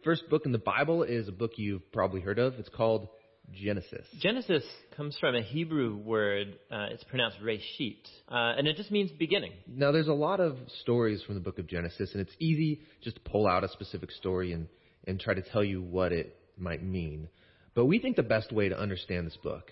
The 0.00 0.04
first 0.04 0.30
book 0.30 0.46
in 0.46 0.52
the 0.52 0.58
Bible 0.58 1.02
is 1.02 1.28
a 1.28 1.32
book 1.32 1.52
you've 1.56 1.92
probably 1.92 2.22
heard 2.22 2.38
of. 2.38 2.54
It's 2.54 2.70
called 2.70 3.08
Genesis. 3.52 4.06
Genesis 4.18 4.64
comes 4.96 5.14
from 5.20 5.34
a 5.34 5.42
Hebrew 5.42 5.94
word. 5.94 6.58
Uh, 6.70 6.86
it's 6.90 7.04
pronounced 7.04 7.36
reshit, 7.42 7.98
uh, 8.30 8.56
and 8.56 8.66
it 8.66 8.76
just 8.76 8.90
means 8.90 9.10
beginning. 9.10 9.52
Now, 9.68 9.92
there's 9.92 10.08
a 10.08 10.14
lot 10.14 10.40
of 10.40 10.56
stories 10.80 11.22
from 11.22 11.34
the 11.34 11.42
book 11.42 11.58
of 11.58 11.66
Genesis, 11.66 12.12
and 12.12 12.22
it's 12.22 12.34
easy 12.38 12.80
just 13.02 13.16
to 13.16 13.30
pull 13.30 13.46
out 13.46 13.62
a 13.62 13.68
specific 13.68 14.10
story 14.12 14.52
and, 14.52 14.68
and 15.06 15.20
try 15.20 15.34
to 15.34 15.42
tell 15.42 15.62
you 15.62 15.82
what 15.82 16.12
it 16.12 16.34
might 16.56 16.82
mean. 16.82 17.28
But 17.74 17.84
we 17.84 17.98
think 17.98 18.16
the 18.16 18.22
best 18.22 18.52
way 18.52 18.70
to 18.70 18.78
understand 18.78 19.26
this 19.26 19.36
book 19.36 19.70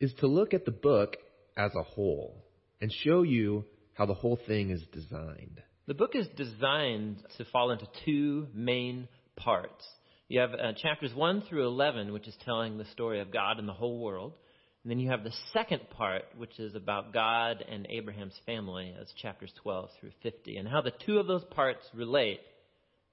is 0.00 0.14
to 0.20 0.26
look 0.26 0.54
at 0.54 0.64
the 0.64 0.70
book 0.70 1.18
as 1.58 1.72
a 1.78 1.82
whole 1.82 2.46
and 2.80 2.90
show 2.90 3.24
you 3.24 3.66
how 3.92 4.06
the 4.06 4.14
whole 4.14 4.38
thing 4.46 4.70
is 4.70 4.82
designed. 4.90 5.60
The 5.86 5.94
book 5.94 6.16
is 6.16 6.26
designed 6.36 7.22
to 7.36 7.44
fall 7.44 7.70
into 7.70 7.86
two 8.04 8.48
main 8.52 9.06
parts. 9.36 9.84
You 10.28 10.40
have 10.40 10.52
uh, 10.52 10.72
chapters 10.80 11.14
1 11.14 11.42
through 11.48 11.66
11, 11.66 12.12
which 12.12 12.26
is 12.26 12.34
telling 12.44 12.78
the 12.78 12.84
story 12.86 13.20
of 13.20 13.32
God 13.32 13.58
and 13.58 13.68
the 13.68 13.72
whole 13.72 14.00
world. 14.00 14.32
And 14.82 14.90
then 14.90 14.98
you 14.98 15.10
have 15.10 15.24
the 15.24 15.34
second 15.52 15.82
part, 15.90 16.24
which 16.36 16.58
is 16.58 16.74
about 16.74 17.12
God 17.12 17.64
and 17.68 17.86
Abraham's 17.90 18.38
family, 18.44 18.94
as 19.00 19.12
chapters 19.20 19.52
12 19.62 19.90
through 20.00 20.12
50. 20.22 20.56
And 20.56 20.68
how 20.68 20.80
the 20.80 20.92
two 21.04 21.18
of 21.18 21.26
those 21.26 21.44
parts 21.44 21.84
relate, 21.94 22.40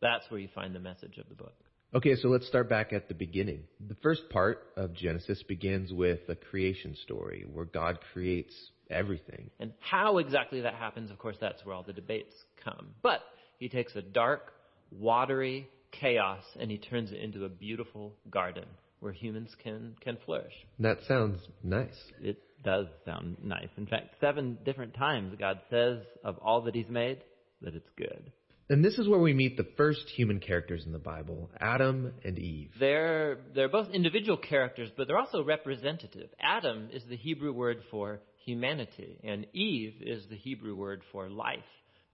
that's 0.02 0.24
where 0.30 0.40
you 0.40 0.50
find 0.54 0.74
the 0.74 0.80
message 0.80 1.18
of 1.18 1.28
the 1.30 1.36
book. 1.36 1.56
Okay, 1.96 2.16
so 2.16 2.28
let's 2.28 2.48
start 2.48 2.70
back 2.70 2.92
at 2.92 3.08
the 3.08 3.14
beginning. 3.14 3.62
The 3.88 3.96
first 4.02 4.30
part 4.32 4.68
of 4.76 4.94
Genesis 4.94 5.44
begins 5.44 5.94
with 5.94 6.22
a 6.28 6.36
creation 6.36 6.96
story 7.04 7.46
where 7.52 7.66
God 7.66 8.00
creates 8.14 8.54
everything. 8.90 9.52
And 9.60 9.74
how 9.80 10.18
exactly 10.18 10.62
that 10.62 10.74
happens, 10.74 11.12
of 11.12 11.20
course, 11.20 11.38
that's 11.40 11.64
where 11.64 11.76
all 11.76 11.84
the 11.84 11.94
debates 11.94 12.34
come. 12.64 12.90
But 13.04 13.22
he 13.60 13.70
takes 13.70 13.96
a 13.96 14.02
dark, 14.02 14.54
watery 14.92 15.68
chaos 16.00 16.44
and 16.60 16.70
he 16.70 16.78
turns 16.78 17.12
it 17.12 17.20
into 17.20 17.46
a 17.46 17.50
beautiful 17.50 18.14
garden 18.30 18.66
where 19.00 19.14
humans 19.14 19.50
can, 19.62 19.96
can 20.02 20.18
flourish. 20.26 20.54
That 20.80 21.00
sounds 21.08 21.40
nice. 21.64 21.98
It 22.22 22.42
does 22.64 22.88
sound 23.06 23.38
nice. 23.44 23.70
In 23.78 23.86
fact, 23.86 24.16
seven 24.22 24.58
different 24.64 24.94
times 24.94 25.36
God 25.40 25.60
says 25.70 26.00
of 26.24 26.38
all 26.40 26.62
that 26.62 26.76
he's 26.76 26.90
made 26.90 27.24
that 27.62 27.76
it's 27.76 27.90
good. 27.98 28.32
And 28.70 28.84
this 28.84 28.98
is 28.98 29.08
where 29.08 29.20
we 29.20 29.34
meet 29.34 29.58
the 29.58 29.68
first 29.76 30.08
human 30.16 30.40
characters 30.40 30.84
in 30.86 30.94
the 30.94 31.00
Bible, 31.00 31.50
Adam 31.60 32.14
and 32.24 32.40
Eve. 32.40 32.72
They're, 32.80 33.40
they're 33.54 33.70
both 33.70 33.90
individual 33.90 34.38
characters, 34.38 34.90
but 34.96 35.08
they're 35.08 35.20
also 35.20 35.44
representative. 35.44 36.30
Adam 36.40 36.90
is 36.94 37.04
the 37.10 37.18
Hebrew 37.18 37.52
word 37.52 37.82
for 37.92 38.22
humanity, 38.46 39.20
and 39.24 39.46
Eve 39.54 39.96
is 40.02 40.26
the 40.30 40.38
Hebrew 40.38 40.76
word 40.76 41.02
for 41.12 41.30
life. 41.30 41.60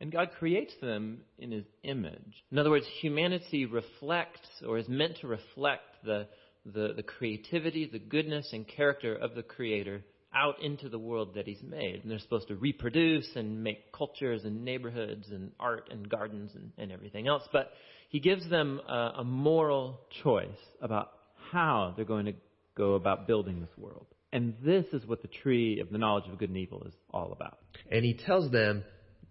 And 0.01 0.11
God 0.11 0.29
creates 0.39 0.73
them 0.81 1.19
in 1.37 1.51
His 1.51 1.65
image. 1.83 2.43
In 2.51 2.57
other 2.57 2.69
words, 2.69 2.85
humanity 3.01 3.65
reflects, 3.65 4.47
or 4.65 4.77
is 4.77 4.87
meant 4.87 5.17
to 5.21 5.27
reflect, 5.27 5.83
the, 6.03 6.27
the, 6.65 6.93
the 6.95 7.03
creativity, 7.03 7.89
the 7.91 7.99
goodness, 7.99 8.49
and 8.53 8.67
character 8.67 9.13
of 9.15 9.35
the 9.35 9.43
Creator 9.43 10.01
out 10.33 10.61
into 10.61 10.89
the 10.89 10.99
world 10.99 11.35
that 11.35 11.47
He's 11.47 11.61
made. 11.63 12.01
And 12.01 12.11
they're 12.11 12.19
supposed 12.19 12.47
to 12.49 12.55
reproduce 12.55 13.27
and 13.35 13.63
make 13.63 13.91
cultures 13.91 14.45
and 14.45 14.63
neighborhoods 14.63 15.27
and 15.31 15.51
art 15.59 15.89
and 15.91 16.07
gardens 16.07 16.51
and, 16.55 16.71
and 16.77 16.91
everything 16.91 17.27
else. 17.27 17.43
But 17.51 17.71
He 18.09 18.19
gives 18.19 18.49
them 18.49 18.79
a, 18.87 19.13
a 19.17 19.23
moral 19.23 19.99
choice 20.23 20.47
about 20.81 21.11
how 21.51 21.93
they're 21.95 22.05
going 22.05 22.27
to 22.27 22.35
go 22.75 22.93
about 22.93 23.27
building 23.27 23.59
this 23.59 23.77
world. 23.77 24.05
And 24.31 24.53
this 24.63 24.85
is 24.93 25.05
what 25.07 25.23
the 25.23 25.27
tree 25.27 25.79
of 25.79 25.89
the 25.89 25.97
knowledge 25.97 26.29
of 26.31 26.37
good 26.37 26.49
and 26.49 26.57
evil 26.57 26.83
is 26.85 26.93
all 27.09 27.31
about. 27.33 27.57
And 27.91 28.05
He 28.05 28.13
tells 28.13 28.51
them, 28.51 28.83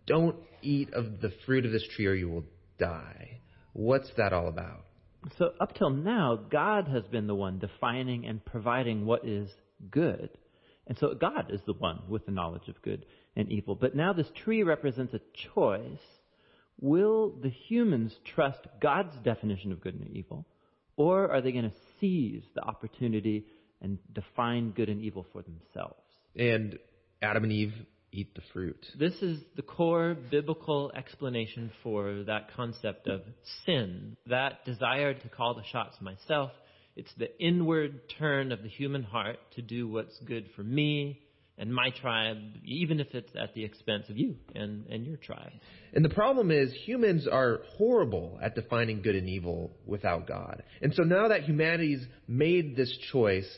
don't 0.08 0.36
eat 0.62 0.92
of 0.92 1.20
the 1.20 1.32
fruit 1.46 1.64
of 1.64 1.72
this 1.72 1.86
tree 1.94 2.06
or 2.06 2.14
you 2.14 2.28
will 2.28 2.44
die. 2.78 3.40
What's 3.72 4.10
that 4.16 4.32
all 4.32 4.48
about? 4.48 4.84
So, 5.36 5.52
up 5.60 5.74
till 5.74 5.90
now, 5.90 6.36
God 6.36 6.88
has 6.88 7.04
been 7.04 7.26
the 7.26 7.34
one 7.34 7.58
defining 7.58 8.26
and 8.26 8.44
providing 8.44 9.04
what 9.04 9.26
is 9.26 9.48
good. 9.90 10.30
And 10.86 10.96
so, 10.98 11.14
God 11.14 11.50
is 11.50 11.60
the 11.66 11.74
one 11.74 12.00
with 12.08 12.24
the 12.24 12.32
knowledge 12.32 12.68
of 12.68 12.80
good 12.82 13.04
and 13.36 13.50
evil. 13.50 13.74
But 13.74 13.94
now, 13.94 14.12
this 14.12 14.30
tree 14.44 14.62
represents 14.62 15.14
a 15.14 15.20
choice. 15.54 16.00
Will 16.80 17.34
the 17.42 17.50
humans 17.50 18.14
trust 18.34 18.60
God's 18.80 19.16
definition 19.24 19.72
of 19.72 19.80
good 19.80 19.94
and 19.94 20.08
evil? 20.16 20.46
Or 20.96 21.30
are 21.30 21.40
they 21.40 21.52
going 21.52 21.70
to 21.70 21.76
seize 22.00 22.44
the 22.54 22.62
opportunity 22.62 23.46
and 23.82 23.98
define 24.12 24.70
good 24.70 24.88
and 24.88 25.02
evil 25.02 25.26
for 25.32 25.42
themselves? 25.42 26.02
And 26.36 26.78
Adam 27.20 27.44
and 27.44 27.52
Eve 27.52 27.74
eat 28.12 28.34
the 28.34 28.42
fruit. 28.52 28.86
This 28.98 29.14
is 29.22 29.40
the 29.56 29.62
core 29.62 30.16
biblical 30.30 30.90
explanation 30.96 31.70
for 31.82 32.24
that 32.26 32.54
concept 32.54 33.06
of 33.06 33.22
sin, 33.66 34.16
that 34.26 34.64
desire 34.64 35.14
to 35.14 35.28
call 35.28 35.54
the 35.54 35.64
shots 35.70 35.96
myself. 36.00 36.50
It's 36.96 37.12
the 37.16 37.38
inward 37.38 38.00
turn 38.18 38.50
of 38.50 38.62
the 38.62 38.68
human 38.68 39.02
heart 39.02 39.38
to 39.54 39.62
do 39.62 39.88
what's 39.88 40.18
good 40.20 40.48
for 40.56 40.62
me 40.62 41.20
and 41.58 41.74
my 41.74 41.90
tribe, 41.90 42.38
even 42.64 43.00
if 43.00 43.08
it's 43.14 43.30
at 43.36 43.52
the 43.54 43.64
expense 43.64 44.04
of 44.08 44.16
you 44.16 44.36
and, 44.54 44.86
and 44.86 45.04
your 45.04 45.16
tribe. 45.16 45.52
And 45.92 46.04
the 46.04 46.08
problem 46.08 46.50
is 46.50 46.72
humans 46.84 47.26
are 47.30 47.60
horrible 47.76 48.38
at 48.40 48.54
defining 48.54 49.02
good 49.02 49.16
and 49.16 49.28
evil 49.28 49.72
without 49.84 50.26
God. 50.26 50.62
And 50.80 50.94
so 50.94 51.02
now 51.02 51.28
that 51.28 51.42
humanity's 51.42 52.04
made 52.28 52.76
this 52.76 52.96
choice, 53.12 53.48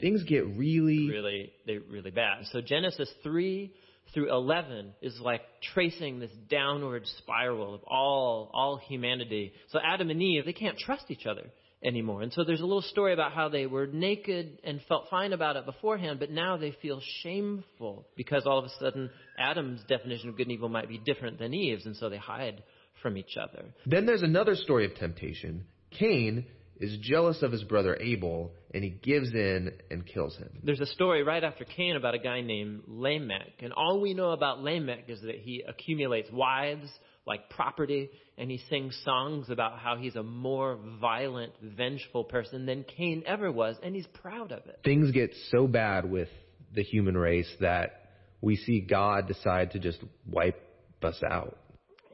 things 0.00 0.22
get 0.24 0.46
really 0.46 1.08
really 1.10 1.52
they 1.66 1.78
really 1.78 2.10
bad. 2.10 2.44
So 2.52 2.60
Genesis 2.60 3.10
3 3.22 3.72
through 4.14 4.32
11 4.32 4.94
is 5.02 5.18
like 5.20 5.42
tracing 5.74 6.18
this 6.18 6.30
downward 6.48 7.06
spiral 7.18 7.74
of 7.74 7.82
all, 7.84 8.50
all 8.54 8.76
humanity. 8.76 9.52
So 9.68 9.78
Adam 9.82 10.10
and 10.10 10.22
Eve, 10.22 10.44
they 10.44 10.52
can't 10.52 10.78
trust 10.78 11.10
each 11.10 11.26
other 11.26 11.50
anymore. 11.84 12.22
And 12.22 12.32
so 12.32 12.44
there's 12.44 12.60
a 12.60 12.66
little 12.66 12.82
story 12.82 13.12
about 13.12 13.32
how 13.32 13.48
they 13.48 13.66
were 13.66 13.86
naked 13.86 14.58
and 14.64 14.80
felt 14.88 15.08
fine 15.10 15.32
about 15.32 15.56
it 15.56 15.66
beforehand, 15.66 16.18
but 16.18 16.30
now 16.30 16.56
they 16.56 16.72
feel 16.82 17.00
shameful 17.22 18.06
because 18.16 18.46
all 18.46 18.58
of 18.58 18.64
a 18.64 18.70
sudden 18.80 19.10
Adam's 19.38 19.82
definition 19.88 20.30
of 20.30 20.36
good 20.36 20.46
and 20.46 20.52
evil 20.52 20.68
might 20.68 20.88
be 20.88 20.98
different 20.98 21.38
than 21.38 21.54
Eve's, 21.54 21.86
and 21.86 21.96
so 21.96 22.08
they 22.08 22.16
hide 22.16 22.62
from 23.02 23.16
each 23.16 23.36
other. 23.36 23.66
Then 23.84 24.06
there's 24.06 24.22
another 24.22 24.54
story 24.56 24.84
of 24.86 24.94
temptation. 24.94 25.66
Cain 25.90 26.46
is 26.80 26.98
jealous 27.00 27.42
of 27.42 27.52
his 27.52 27.64
brother 27.64 27.96
Abel 28.00 28.52
and 28.74 28.84
he 28.84 28.90
gives 28.90 29.32
in 29.32 29.72
and 29.90 30.06
kills 30.06 30.36
him. 30.36 30.50
There's 30.62 30.80
a 30.80 30.86
story 30.86 31.22
right 31.22 31.42
after 31.42 31.64
Cain 31.64 31.96
about 31.96 32.14
a 32.14 32.18
guy 32.18 32.42
named 32.42 32.82
Lamech. 32.86 33.60
And 33.60 33.72
all 33.72 34.00
we 34.00 34.14
know 34.14 34.32
about 34.32 34.62
Lamech 34.62 35.08
is 35.08 35.20
that 35.22 35.36
he 35.36 35.62
accumulates 35.66 36.30
wives 36.30 36.88
like 37.26 37.50
property 37.50 38.10
and 38.38 38.50
he 38.50 38.58
sings 38.68 39.00
songs 39.04 39.50
about 39.50 39.78
how 39.78 39.96
he's 39.96 40.16
a 40.16 40.22
more 40.22 40.78
violent, 41.00 41.52
vengeful 41.62 42.24
person 42.24 42.66
than 42.66 42.84
Cain 42.84 43.22
ever 43.26 43.50
was 43.50 43.76
and 43.82 43.94
he's 43.94 44.06
proud 44.08 44.52
of 44.52 44.66
it. 44.66 44.80
Things 44.84 45.10
get 45.12 45.34
so 45.50 45.66
bad 45.66 46.10
with 46.10 46.28
the 46.74 46.82
human 46.82 47.16
race 47.16 47.50
that 47.60 48.10
we 48.40 48.56
see 48.56 48.80
God 48.80 49.26
decide 49.26 49.72
to 49.72 49.78
just 49.78 49.98
wipe 50.28 50.62
us 51.02 51.20
out. 51.28 51.58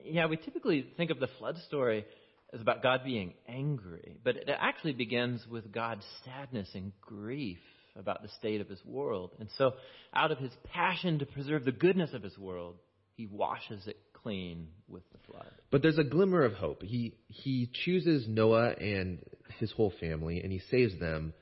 Yeah, 0.05 0.27
we 0.27 0.37
typically 0.37 0.87
think 0.97 1.11
of 1.11 1.21
the 1.21 1.29
flood 1.39 1.57
story 1.67 2.05
is 2.53 2.61
about 2.61 2.83
God 2.83 3.03
being 3.05 3.35
angry, 3.49 4.17
but 4.23 4.37
it 4.37 4.49
actually 4.49 4.93
begins 4.93 5.47
with 5.47 5.73
God's 5.73 6.05
sadness 6.25 6.69
and 6.75 6.93
grief 7.01 7.59
about 7.97 8.23
the 8.23 8.29
state 8.39 8.61
of 8.61 8.69
his 8.69 8.85
world. 8.85 9.31
And 9.39 9.49
so, 9.57 9.73
out 10.15 10.31
of 10.31 10.39
his 10.39 10.53
passion 10.73 11.19
to 11.21 11.27
preserve 11.27 11.65
the 11.65 11.73
goodness 11.73 12.11
of 12.13 12.23
his 12.23 12.37
world, 12.39 12.77
he 13.17 13.27
washes 13.27 13.87
it 13.87 13.99
clean 14.23 14.69
with 14.89 15.03
the 15.13 15.19
flood. 15.31 15.51
But 15.71 15.83
there's 15.83 15.99
a 15.99 16.05
glimmer 16.05 16.45
of 16.45 16.55
hope. 16.55 16.83
He 16.83 17.15
he 17.29 17.71
chooses 17.85 18.27
Noah 18.29 18.71
and 18.71 19.19
his 19.59 19.73
whole 19.73 19.93
family 20.01 20.41
and 20.41 20.53
he 20.53 20.61
saves 20.71 20.99
them 20.99 21.35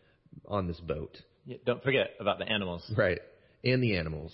on 0.46 0.66
this 0.66 0.80
boat. 0.80 1.16
Yeah, 1.44 1.58
don't 1.64 1.82
forget 1.82 2.10
about 2.20 2.38
the 2.38 2.48
animals. 2.48 2.90
Right. 2.96 3.18
And 3.64 3.82
the 3.82 3.96
animals. 3.96 4.32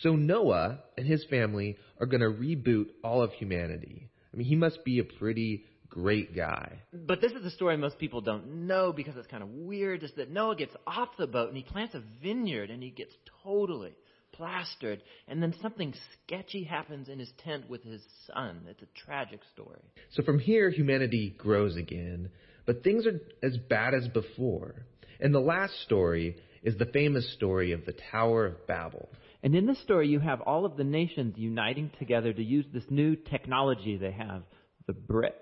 So 0.00 0.16
Noah 0.16 0.80
and 0.96 1.06
his 1.06 1.24
family 1.28 1.76
are 2.00 2.06
going 2.06 2.20
to 2.20 2.28
reboot 2.28 2.86
all 3.04 3.22
of 3.22 3.32
humanity. 3.32 4.08
I 4.32 4.36
mean, 4.36 4.46
he 4.46 4.56
must 4.56 4.84
be 4.84 4.98
a 4.98 5.04
pretty 5.04 5.64
great 5.92 6.34
guy. 6.34 6.80
But 6.92 7.20
this 7.20 7.32
is 7.32 7.44
a 7.44 7.50
story 7.50 7.76
most 7.76 7.98
people 7.98 8.22
don't 8.22 8.66
know 8.66 8.92
because 8.92 9.16
it's 9.16 9.26
kind 9.26 9.42
of 9.42 9.50
weird. 9.50 10.02
Is 10.02 10.12
that 10.16 10.30
Noah 10.30 10.56
gets 10.56 10.74
off 10.86 11.10
the 11.18 11.26
boat 11.26 11.48
and 11.48 11.56
he 11.56 11.62
plants 11.62 11.94
a 11.94 12.02
vineyard 12.22 12.70
and 12.70 12.82
he 12.82 12.90
gets 12.90 13.12
totally 13.44 13.92
plastered, 14.32 15.02
and 15.28 15.42
then 15.42 15.54
something 15.60 15.92
sketchy 16.24 16.64
happens 16.64 17.10
in 17.10 17.18
his 17.18 17.30
tent 17.44 17.68
with 17.68 17.82
his 17.82 18.00
son. 18.26 18.62
It's 18.66 18.82
a 18.82 19.04
tragic 19.04 19.40
story. 19.52 19.82
So 20.12 20.22
from 20.22 20.38
here, 20.38 20.70
humanity 20.70 21.34
grows 21.36 21.76
again, 21.76 22.30
but 22.64 22.82
things 22.82 23.06
are 23.06 23.20
as 23.42 23.58
bad 23.68 23.92
as 23.92 24.08
before. 24.08 24.86
And 25.20 25.34
the 25.34 25.40
last 25.40 25.74
story 25.82 26.36
is 26.62 26.78
the 26.78 26.86
famous 26.86 27.30
story 27.34 27.72
of 27.72 27.84
the 27.84 27.94
Tower 28.10 28.46
of 28.46 28.66
Babel. 28.66 29.10
And 29.42 29.54
in 29.54 29.66
this 29.66 29.82
story, 29.82 30.08
you 30.08 30.20
have 30.20 30.40
all 30.40 30.64
of 30.64 30.76
the 30.76 30.84
nations 30.84 31.34
uniting 31.36 31.90
together 31.98 32.32
to 32.32 32.42
use 32.42 32.64
this 32.72 32.84
new 32.88 33.16
technology 33.16 33.96
they 33.96 34.12
have, 34.12 34.44
the 34.86 34.92
brick 34.92 35.34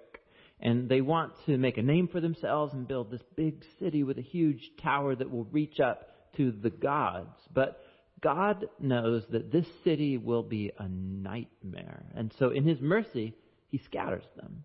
and 0.60 0.88
they 0.88 1.00
want 1.00 1.32
to 1.46 1.56
make 1.56 1.78
a 1.78 1.82
name 1.82 2.08
for 2.08 2.20
themselves 2.20 2.72
and 2.74 2.86
build 2.86 3.10
this 3.10 3.22
big 3.34 3.64
city 3.78 4.02
with 4.02 4.18
a 4.18 4.22
huge 4.22 4.70
tower 4.82 5.14
that 5.14 5.30
will 5.30 5.44
reach 5.44 5.80
up 5.80 6.08
to 6.36 6.52
the 6.52 6.70
gods. 6.70 7.36
But 7.52 7.82
God 8.20 8.66
knows 8.78 9.24
that 9.30 9.50
this 9.50 9.66
city 9.84 10.18
will 10.18 10.42
be 10.42 10.70
a 10.78 10.88
nightmare. 10.88 12.04
And 12.14 12.32
so 12.38 12.50
in 12.50 12.64
his 12.64 12.80
mercy, 12.80 13.34
he 13.68 13.78
scatters 13.78 14.24
them. 14.36 14.64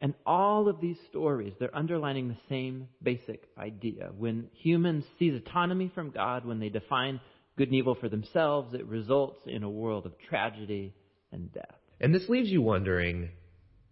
And 0.00 0.14
all 0.26 0.68
of 0.68 0.80
these 0.80 0.98
stories, 1.10 1.54
they're 1.58 1.76
underlining 1.76 2.28
the 2.28 2.36
same 2.48 2.88
basic 3.02 3.44
idea. 3.56 4.10
When 4.16 4.48
humans 4.52 5.04
seize 5.18 5.34
autonomy 5.34 5.90
from 5.94 6.10
God, 6.10 6.44
when 6.44 6.58
they 6.58 6.68
define 6.68 7.20
good 7.56 7.68
and 7.68 7.76
evil 7.76 7.94
for 7.94 8.08
themselves, 8.08 8.74
it 8.74 8.86
results 8.86 9.38
in 9.46 9.62
a 9.62 9.70
world 9.70 10.06
of 10.06 10.18
tragedy 10.28 10.94
and 11.30 11.52
death. 11.52 11.76
And 12.00 12.12
this 12.12 12.28
leaves 12.28 12.48
you 12.48 12.62
wondering 12.62 13.30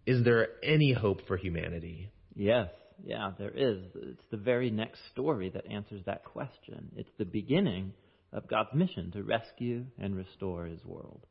is 0.07 0.25
there 0.25 0.49
any 0.63 0.93
hope 0.93 1.27
for 1.27 1.37
humanity? 1.37 2.11
Yes, 2.35 2.69
yeah, 3.05 3.33
there 3.39 3.51
is. 3.51 3.79
It's 3.95 4.25
the 4.31 4.37
very 4.37 4.71
next 4.71 5.01
story 5.13 5.51
that 5.51 5.67
answers 5.71 6.03
that 6.07 6.25
question. 6.25 6.91
It's 6.97 7.11
the 7.19 7.25
beginning 7.25 7.93
of 8.33 8.49
God's 8.49 8.71
mission 8.75 9.11
to 9.13 9.23
rescue 9.23 9.87
and 9.99 10.17
restore 10.17 10.67
his 10.67 10.85
world. 10.85 11.27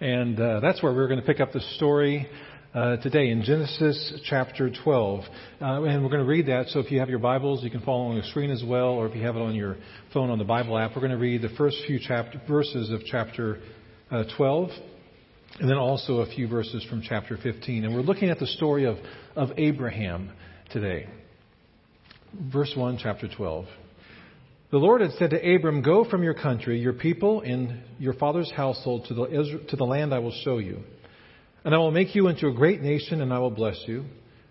And 0.00 0.40
uh, 0.40 0.58
that's 0.60 0.82
where 0.82 0.92
we're 0.92 1.06
going 1.06 1.20
to 1.20 1.26
pick 1.26 1.40
up 1.40 1.52
the 1.52 1.60
story 1.76 2.28
uh, 2.74 2.96
today 2.96 3.28
in 3.28 3.42
Genesis 3.42 4.20
chapter 4.24 4.70
12. 4.82 5.20
Uh, 5.60 5.82
and 5.82 6.02
we're 6.02 6.08
going 6.08 6.22
to 6.22 6.24
read 6.24 6.46
that. 6.46 6.68
So 6.68 6.80
if 6.80 6.90
you 6.90 7.00
have 7.00 7.10
your 7.10 7.18
Bibles, 7.18 7.62
you 7.62 7.70
can 7.70 7.82
follow 7.82 8.06
on 8.06 8.16
the 8.16 8.24
screen 8.24 8.50
as 8.50 8.62
well, 8.66 8.90
or 8.90 9.06
if 9.06 9.14
you 9.14 9.22
have 9.22 9.36
it 9.36 9.42
on 9.42 9.54
your 9.54 9.76
phone 10.14 10.30
on 10.30 10.38
the 10.38 10.44
Bible 10.44 10.78
app, 10.78 10.92
we're 10.94 11.02
going 11.02 11.12
to 11.12 11.18
read 11.18 11.42
the 11.42 11.50
first 11.50 11.76
few 11.86 11.98
chapter, 12.00 12.40
verses 12.48 12.90
of 12.90 13.02
chapter 13.04 13.60
uh, 14.10 14.24
12, 14.36 14.70
and 15.60 15.68
then 15.68 15.76
also 15.76 16.20
a 16.20 16.26
few 16.34 16.48
verses 16.48 16.84
from 16.88 17.02
chapter 17.02 17.36
15. 17.42 17.84
And 17.84 17.94
we're 17.94 18.00
looking 18.00 18.30
at 18.30 18.38
the 18.38 18.46
story 18.46 18.86
of, 18.86 18.96
of 19.36 19.50
Abraham 19.58 20.30
today. 20.70 21.08
Verse 22.34 22.72
1, 22.74 22.98
chapter 23.02 23.28
12. 23.28 23.66
The 24.70 24.78
Lord 24.78 25.02
had 25.02 25.10
said 25.18 25.30
to 25.30 25.54
Abram, 25.54 25.82
Go 25.82 26.08
from 26.08 26.22
your 26.22 26.32
country, 26.32 26.80
your 26.80 26.94
people, 26.94 27.42
and 27.42 27.82
your 27.98 28.14
father's 28.14 28.50
household 28.50 29.04
to 29.08 29.14
the, 29.14 29.66
to 29.68 29.76
the 29.76 29.84
land 29.84 30.14
I 30.14 30.20
will 30.20 30.34
show 30.42 30.56
you. 30.56 30.78
And 31.64 31.74
I 31.74 31.78
will 31.78 31.92
make 31.92 32.14
you 32.14 32.28
into 32.28 32.48
a 32.48 32.52
great 32.52 32.82
nation, 32.82 33.20
and 33.20 33.32
I 33.32 33.38
will 33.38 33.50
bless 33.50 33.80
you. 33.86 34.04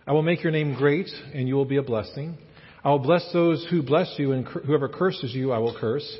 I 0.08 0.14
will 0.14 0.22
make 0.22 0.44
your 0.44 0.52
name 0.52 0.76
great, 0.76 1.10
and 1.34 1.48
you 1.48 1.56
will 1.56 1.66
be 1.66 1.78
a 1.78 1.84
blessing. 1.84 2.38
I 2.84 2.90
will 2.90 3.00
bless 3.00 3.32
those 3.34 3.68
who 3.70 3.84
bless 3.84 4.14
you, 4.18 4.32
and 4.32 4.48
whoever 4.48 4.88
curses 4.88 5.34
you, 5.34 5.52
I 5.52 5.60
will 5.60 5.78
curse. 5.78 6.18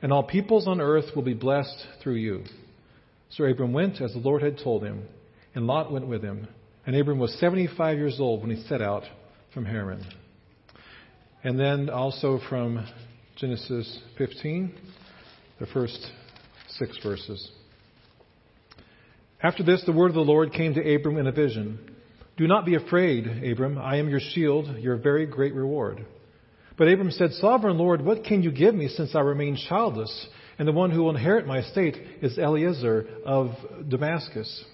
And 0.00 0.12
all 0.12 0.22
peoples 0.22 0.68
on 0.68 0.80
earth 0.80 1.14
will 1.16 1.24
be 1.24 1.34
blessed 1.34 1.86
through 2.02 2.16
you. 2.16 2.44
So 3.30 3.44
Abram 3.44 3.72
went 3.72 4.00
as 4.00 4.12
the 4.12 4.20
Lord 4.20 4.42
had 4.42 4.58
told 4.58 4.84
him, 4.84 5.02
and 5.54 5.66
Lot 5.66 5.92
went 5.92 6.06
with 6.06 6.22
him. 6.22 6.46
And 6.86 6.96
Abram 6.96 7.18
was 7.18 7.34
75 7.40 7.98
years 7.98 8.18
old 8.20 8.40
when 8.40 8.56
he 8.56 8.62
set 8.68 8.80
out 8.80 9.02
from 9.52 9.64
Haran. 9.64 10.06
And 11.42 11.58
then 11.58 11.90
also 11.90 12.40
from 12.48 12.86
Genesis 13.36 13.98
15, 14.16 14.72
the 15.58 15.66
first 15.66 16.10
six 16.70 16.98
verses. 17.02 17.50
After 19.42 19.62
this, 19.62 19.82
the 19.84 19.92
word 19.92 20.08
of 20.08 20.14
the 20.14 20.20
Lord 20.20 20.52
came 20.52 20.74
to 20.74 20.94
Abram 20.94 21.16
in 21.16 21.26
a 21.28 21.32
vision. 21.32 21.78
Do 22.36 22.46
not 22.46 22.66
be 22.66 22.74
afraid, 22.74 23.26
Abram. 23.44 23.78
I 23.78 23.96
am 23.96 24.08
your 24.08 24.20
shield, 24.20 24.78
your 24.78 24.96
very 24.96 25.26
great 25.26 25.54
reward. 25.54 26.04
But 26.76 26.88
Abram 26.88 27.10
said, 27.10 27.32
Sovereign 27.34 27.78
Lord, 27.78 28.04
what 28.04 28.24
can 28.24 28.42
you 28.42 28.50
give 28.50 28.74
me 28.74 28.88
since 28.88 29.14
I 29.14 29.20
remain 29.20 29.56
childless? 29.68 30.28
And 30.58 30.66
the 30.66 30.72
one 30.72 30.90
who 30.90 31.02
will 31.02 31.10
inherit 31.10 31.46
my 31.46 31.58
estate 31.58 31.96
is 32.20 32.36
Eliezer 32.36 33.06
of 33.24 33.50
Damascus. 33.88 34.64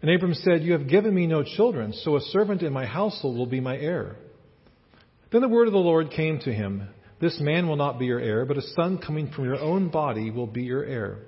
And 0.00 0.10
Abram 0.10 0.34
said, 0.34 0.62
You 0.62 0.72
have 0.72 0.88
given 0.88 1.14
me 1.14 1.26
no 1.26 1.42
children, 1.42 1.92
so 1.92 2.16
a 2.16 2.20
servant 2.20 2.62
in 2.62 2.72
my 2.72 2.86
household 2.86 3.36
will 3.36 3.46
be 3.46 3.60
my 3.60 3.76
heir. 3.76 4.16
Then 5.30 5.42
the 5.42 5.48
word 5.48 5.66
of 5.66 5.72
the 5.72 5.78
Lord 5.78 6.10
came 6.10 6.40
to 6.40 6.52
him. 6.52 6.88
This 7.20 7.38
man 7.38 7.68
will 7.68 7.76
not 7.76 7.98
be 7.98 8.06
your 8.06 8.20
heir, 8.20 8.46
but 8.46 8.56
a 8.56 8.62
son 8.74 8.98
coming 8.98 9.30
from 9.30 9.44
your 9.44 9.60
own 9.60 9.90
body 9.90 10.30
will 10.30 10.46
be 10.46 10.62
your 10.62 10.84
heir. 10.84 11.18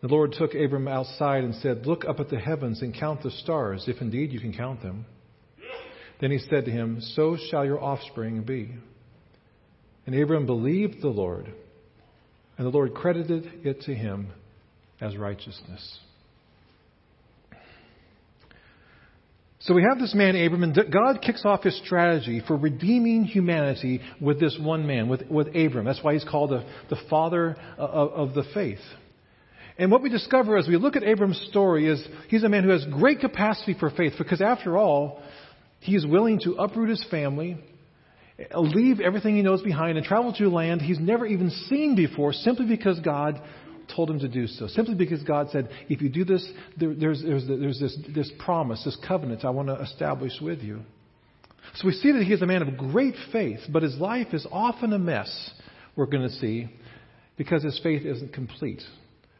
The 0.00 0.08
Lord 0.08 0.32
took 0.32 0.54
Abram 0.54 0.88
outside 0.88 1.44
and 1.44 1.54
said, 1.56 1.86
Look 1.86 2.04
up 2.06 2.20
at 2.20 2.30
the 2.30 2.38
heavens 2.38 2.80
and 2.80 2.94
count 2.94 3.22
the 3.22 3.30
stars, 3.30 3.84
if 3.86 4.00
indeed 4.00 4.32
you 4.32 4.40
can 4.40 4.52
count 4.52 4.82
them. 4.82 5.04
Then 6.20 6.30
he 6.30 6.38
said 6.38 6.64
to 6.66 6.70
him, 6.70 7.00
So 7.14 7.36
shall 7.50 7.64
your 7.64 7.82
offspring 7.82 8.42
be. 8.42 8.74
And 10.06 10.14
Abram 10.14 10.46
believed 10.46 11.02
the 11.02 11.08
Lord, 11.08 11.52
and 12.56 12.66
the 12.66 12.70
Lord 12.70 12.94
credited 12.94 13.50
it 13.62 13.82
to 13.82 13.94
him 13.94 14.32
as 15.00 15.16
righteousness. 15.16 15.98
So 19.60 19.74
we 19.74 19.82
have 19.82 19.98
this 19.98 20.14
man, 20.14 20.36
Abram, 20.36 20.62
and 20.62 20.74
God 20.90 21.20
kicks 21.20 21.42
off 21.44 21.62
his 21.62 21.76
strategy 21.84 22.42
for 22.46 22.56
redeeming 22.56 23.24
humanity 23.24 24.00
with 24.18 24.40
this 24.40 24.58
one 24.58 24.86
man, 24.86 25.06
with, 25.06 25.28
with 25.30 25.48
Abram. 25.48 25.84
That's 25.84 26.02
why 26.02 26.14
he's 26.14 26.24
called 26.24 26.50
the, 26.50 26.64
the 26.88 26.96
father 27.10 27.56
of, 27.76 28.30
of 28.30 28.34
the 28.34 28.44
faith. 28.54 28.78
And 29.80 29.90
what 29.90 30.02
we 30.02 30.10
discover 30.10 30.58
as 30.58 30.68
we 30.68 30.76
look 30.76 30.94
at 30.94 31.02
Abram's 31.02 31.40
story 31.48 31.88
is 31.88 32.06
he's 32.28 32.42
a 32.42 32.50
man 32.50 32.64
who 32.64 32.68
has 32.68 32.84
great 32.84 33.20
capacity 33.20 33.74
for 33.80 33.88
faith 33.88 34.12
because, 34.18 34.42
after 34.42 34.76
all, 34.76 35.22
he 35.78 35.96
is 35.96 36.06
willing 36.06 36.38
to 36.40 36.52
uproot 36.56 36.90
his 36.90 37.02
family, 37.10 37.56
leave 38.54 39.00
everything 39.00 39.36
he 39.36 39.42
knows 39.42 39.62
behind, 39.62 39.96
and 39.96 40.06
travel 40.06 40.34
to 40.34 40.44
a 40.44 40.50
land 40.50 40.82
he's 40.82 41.00
never 41.00 41.24
even 41.24 41.48
seen 41.70 41.96
before 41.96 42.34
simply 42.34 42.66
because 42.66 43.00
God 43.00 43.40
told 43.96 44.10
him 44.10 44.18
to 44.18 44.28
do 44.28 44.46
so. 44.46 44.66
Simply 44.66 44.94
because 44.96 45.22
God 45.22 45.48
said, 45.50 45.70
if 45.88 46.02
you 46.02 46.10
do 46.10 46.26
this, 46.26 46.46
there, 46.78 46.94
there's, 46.94 47.22
there's, 47.22 47.48
there's 47.48 47.80
this, 47.80 47.98
this 48.14 48.30
promise, 48.38 48.84
this 48.84 48.98
covenant 49.08 49.46
I 49.46 49.50
want 49.50 49.68
to 49.68 49.80
establish 49.80 50.34
with 50.42 50.58
you. 50.58 50.80
So 51.76 51.86
we 51.86 51.94
see 51.94 52.12
that 52.12 52.24
he 52.24 52.34
is 52.34 52.42
a 52.42 52.46
man 52.46 52.60
of 52.60 52.76
great 52.76 53.14
faith, 53.32 53.60
but 53.72 53.82
his 53.82 53.96
life 53.96 54.34
is 54.34 54.46
often 54.52 54.92
a 54.92 54.98
mess, 54.98 55.52
we're 55.96 56.04
going 56.04 56.28
to 56.28 56.34
see, 56.34 56.68
because 57.38 57.62
his 57.62 57.80
faith 57.82 58.04
isn't 58.04 58.34
complete 58.34 58.82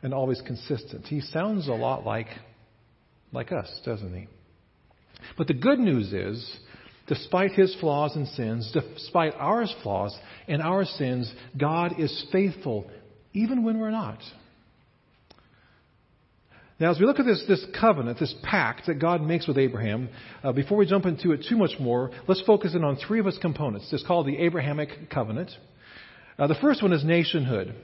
and 0.03 0.15
always 0.15 0.41
consistent. 0.47 1.07
He 1.07 1.21
sounds 1.21 1.69
a 1.69 1.73
lot 1.73 2.05
like, 2.05 2.29
like 3.33 3.53
us, 3.53 3.69
doesn't 3.85 4.15
he? 4.15 4.27
But 5.37 5.47
the 5.47 5.55
good 5.55 5.79
news 5.79 6.13
is, 6.13 6.59
despite 7.07 7.53
his 7.53 7.77
flaws 7.81 8.17
and 8.17 8.27
sins, 8.29 8.73
despite 8.73 9.35
our 9.35 9.67
flaws 9.83 10.17
and 10.49 10.63
our 10.63 10.85
sins, 10.85 11.33
God 11.59 11.99
is 11.99 12.27
faithful 12.33 12.91
even 13.33 13.63
when 13.65 13.79
we're 13.79 13.91
not. 13.91 14.19
Now, 16.81 16.91
as 16.91 16.99
we 16.99 17.05
look 17.05 17.21
at 17.21 17.27
this, 17.27 17.45
this 17.47 17.65
covenant, 17.79 18.19
this 18.19 18.35
pact 18.43 18.87
that 18.87 18.99
God 18.99 19.21
makes 19.21 19.47
with 19.47 19.59
Abraham, 19.59 20.09
uh, 20.43 20.53
before 20.53 20.79
we 20.79 20.87
jump 20.87 21.05
into 21.05 21.33
it 21.33 21.45
too 21.47 21.59
much 21.59 21.73
more, 21.79 22.11
let's 22.27 22.41
focus 22.47 22.75
in 22.75 22.83
on 22.85 22.97
three 22.97 23.21
of 23.21 23.27
its 23.27 23.37
components. 23.37 23.91
It's 23.93 24.07
called 24.07 24.27
the 24.27 24.39
Abrahamic 24.39 25.11
covenant. 25.11 25.51
Uh, 26.39 26.47
the 26.47 26.55
first 26.55 26.83
one 26.83 26.95
is 26.95 27.05
nationhood. 27.05 27.75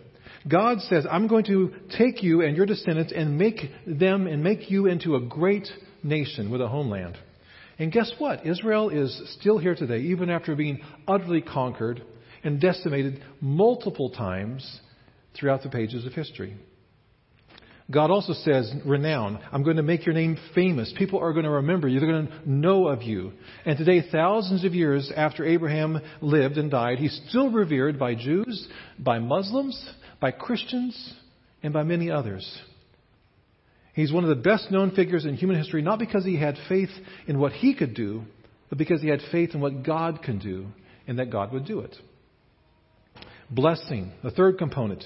God 0.49 0.81
says, 0.83 1.07
I'm 1.11 1.27
going 1.27 1.45
to 1.47 1.73
take 1.99 2.23
you 2.23 2.43
and 2.43 2.57
your 2.57 2.67
descendants 2.67 3.13
and 3.15 3.37
make 3.37 3.61
them 3.87 4.27
and 4.27 4.45
make 4.45 4.71
you 4.71 4.87
into 4.87 5.17
a 5.17 5.21
great 5.21 5.69
nation 6.03 6.51
with 6.51 6.61
a 6.61 6.69
homeland. 6.69 7.19
And 7.79 7.93
guess 7.93 8.13
what? 8.19 8.47
Israel 8.47 8.89
is 8.89 9.37
still 9.39 9.59
here 9.59 9.75
today, 9.75 9.99
even 9.99 10.31
after 10.31 10.55
being 10.55 10.81
utterly 11.07 11.43
conquered 11.43 12.03
and 12.45 12.61
decimated 12.61 13.23
multiple 13.41 14.11
times 14.11 14.81
throughout 15.35 15.63
the 15.63 15.69
pages 15.69 16.07
of 16.07 16.13
history. 16.13 16.57
God 17.89 18.11
also 18.11 18.33
says, 18.33 18.73
renown. 18.85 19.39
I'm 19.53 19.63
going 19.63 19.77
to 19.77 19.83
make 19.83 20.07
your 20.07 20.15
name 20.15 20.37
famous. 20.57 20.93
People 20.99 21.21
are 21.21 21.33
going 21.33 21.45
to 21.45 21.51
remember 21.51 21.87
you. 21.87 22.01
They're 22.01 22.11
going 22.11 22.27
to 22.27 22.51
know 22.51 22.89
of 22.89 23.03
you. 23.03 23.33
And 23.65 23.79
today, 23.79 24.03
thousands 24.11 24.65
of 24.65 24.75
years 24.75 25.13
after 25.15 25.45
Abraham 25.45 26.01
lived 26.21 26.57
and 26.57 26.69
died, 26.69 26.99
he's 26.99 27.21
still 27.29 27.51
revered 27.53 27.97
by 27.97 28.17
Jews, 28.17 28.67
by 28.99 29.21
Muslims, 29.21 29.89
by 30.21 30.31
Christians, 30.31 31.15
and 31.63 31.73
by 31.73 31.83
many 31.83 32.11
others. 32.11 32.61
He's 33.95 34.13
one 34.13 34.25
of 34.25 34.29
the 34.29 34.43
best 34.43 34.71
known 34.71 34.91
figures 34.93 35.25
in 35.25 35.35
human 35.35 35.57
history, 35.57 35.83
not 35.83 35.99
because 35.99 36.25
he 36.25 36.37
had 36.39 36.57
faith 36.69 36.91
in 37.27 37.39
what 37.39 37.53
he 37.53 37.75
could 37.75 37.95
do, 37.95 38.23
but 38.69 38.79
because 38.79 39.01
he 39.01 39.09
had 39.09 39.21
faith 39.33 39.55
in 39.55 39.61
what 39.61 39.83
God 39.85 40.23
can 40.23 40.39
do 40.39 40.67
and 41.07 41.19
that 41.19 41.31
God 41.31 41.53
would 41.53 41.65
do 41.65 41.81
it. 41.81 41.97
Blessing, 43.51 44.13
the 44.23 44.31
third 44.31 44.59
component. 44.59 45.03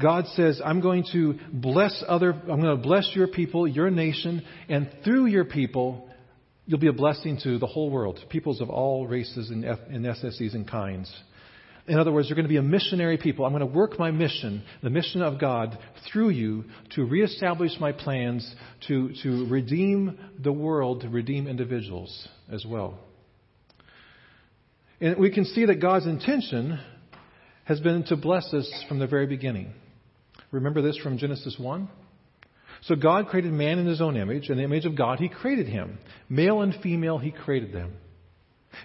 God 0.00 0.26
says, 0.34 0.60
I'm 0.64 0.80
going 0.80 1.04
to 1.12 1.38
bless 1.52 2.02
other, 2.08 2.32
I'm 2.32 2.60
going 2.62 2.76
to 2.76 2.82
bless 2.82 3.10
your 3.14 3.28
people, 3.28 3.68
your 3.68 3.90
nation, 3.90 4.42
and 4.68 4.88
through 5.04 5.26
your 5.26 5.44
people, 5.44 6.08
you'll 6.64 6.78
be 6.78 6.86
a 6.86 6.92
blessing 6.92 7.38
to 7.42 7.58
the 7.58 7.66
whole 7.66 7.90
world, 7.90 8.18
peoples 8.30 8.60
of 8.60 8.70
all 8.70 9.06
races 9.06 9.50
and, 9.50 9.64
SSEs 9.64 10.54
and 10.54 10.66
kinds. 10.66 11.12
In 11.88 11.98
other 11.98 12.12
words, 12.12 12.28
you're 12.28 12.36
going 12.36 12.44
to 12.44 12.48
be 12.48 12.58
a 12.58 12.62
missionary 12.62 13.18
people. 13.18 13.44
I'm 13.44 13.52
going 13.52 13.60
to 13.60 13.66
work 13.66 13.98
my 13.98 14.12
mission, 14.12 14.62
the 14.82 14.90
mission 14.90 15.20
of 15.20 15.40
God, 15.40 15.76
through 16.12 16.30
you 16.30 16.64
to 16.94 17.04
reestablish 17.04 17.72
my 17.80 17.90
plans 17.90 18.54
to, 18.86 19.10
to 19.24 19.46
redeem 19.48 20.18
the 20.38 20.52
world, 20.52 21.00
to 21.00 21.08
redeem 21.08 21.48
individuals 21.48 22.28
as 22.50 22.64
well. 22.64 23.00
And 25.00 25.18
we 25.18 25.32
can 25.32 25.44
see 25.44 25.66
that 25.66 25.80
God's 25.80 26.06
intention 26.06 26.78
has 27.64 27.80
been 27.80 28.04
to 28.04 28.16
bless 28.16 28.52
us 28.54 28.84
from 28.88 29.00
the 29.00 29.08
very 29.08 29.26
beginning. 29.26 29.72
Remember 30.52 30.82
this 30.82 30.96
from 30.98 31.18
Genesis 31.18 31.56
1? 31.58 31.88
So 32.82 32.94
God 32.94 33.28
created 33.28 33.52
man 33.52 33.78
in 33.78 33.86
his 33.86 34.00
own 34.00 34.16
image. 34.16 34.50
In 34.50 34.58
the 34.58 34.64
image 34.64 34.84
of 34.84 34.96
God, 34.96 35.18
he 35.18 35.28
created 35.28 35.66
him. 35.66 35.98
Male 36.28 36.62
and 36.62 36.74
female, 36.82 37.18
he 37.18 37.32
created 37.32 37.72
them. 37.72 37.92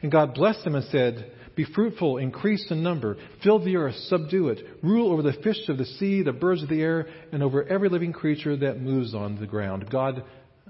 And 0.01 0.11
God 0.11 0.33
blessed 0.33 0.63
them 0.63 0.75
and 0.75 0.85
said, 0.85 1.31
Be 1.57 1.65
fruitful, 1.65 2.17
increase 2.17 2.67
in 2.69 2.83
number, 2.83 3.17
fill 3.43 3.57
the 3.57 3.77
earth, 3.77 3.95
subdue 3.95 4.49
it, 4.49 4.59
rule 4.83 5.11
over 5.11 5.23
the 5.23 5.33
fish 5.43 5.57
of 5.67 5.79
the 5.79 5.85
sea, 5.85 6.21
the 6.21 6.31
birds 6.31 6.61
of 6.61 6.69
the 6.69 6.79
air, 6.79 7.07
and 7.31 7.41
over 7.41 7.63
every 7.63 7.89
living 7.89 8.13
creature 8.13 8.55
that 8.57 8.79
moves 8.79 9.15
on 9.15 9.39
the 9.39 9.47
ground. 9.47 9.89
God 9.91 10.23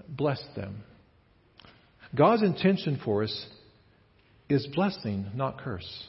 blessed 0.08 0.48
them. 0.56 0.84
God's 2.16 2.42
intention 2.42 3.02
for 3.04 3.24
us 3.24 3.48
is 4.48 4.66
blessing, 4.74 5.26
not 5.36 5.60
curse. 5.60 6.06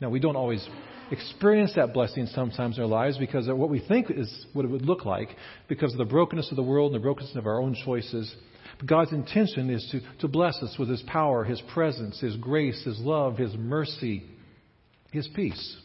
Now, 0.00 0.10
we 0.10 0.20
don't 0.20 0.36
always 0.36 0.64
experience 1.10 1.72
that 1.74 1.92
blessing 1.92 2.26
sometimes 2.26 2.76
in 2.76 2.84
our 2.84 2.88
lives 2.88 3.18
because 3.18 3.48
of 3.48 3.58
what 3.58 3.68
we 3.68 3.80
think 3.80 4.12
is 4.12 4.46
what 4.52 4.64
it 4.64 4.68
would 4.68 4.82
look 4.86 5.04
like 5.04 5.28
because 5.68 5.90
of 5.90 5.98
the 5.98 6.04
brokenness 6.04 6.52
of 6.52 6.56
the 6.56 6.62
world 6.62 6.92
and 6.92 7.00
the 7.00 7.02
brokenness 7.02 7.34
of 7.34 7.46
our 7.48 7.60
own 7.60 7.76
choices. 7.84 8.32
God's 8.84 9.12
intention 9.12 9.70
is 9.70 9.86
to, 9.92 10.00
to 10.20 10.28
bless 10.28 10.60
us 10.62 10.76
with 10.78 10.88
His 10.88 11.02
power, 11.06 11.44
His 11.44 11.62
presence, 11.72 12.20
His 12.20 12.36
grace, 12.36 12.82
His 12.84 12.98
love, 12.98 13.36
His 13.38 13.54
mercy, 13.54 14.24
His 15.12 15.28
peace. 15.34 15.76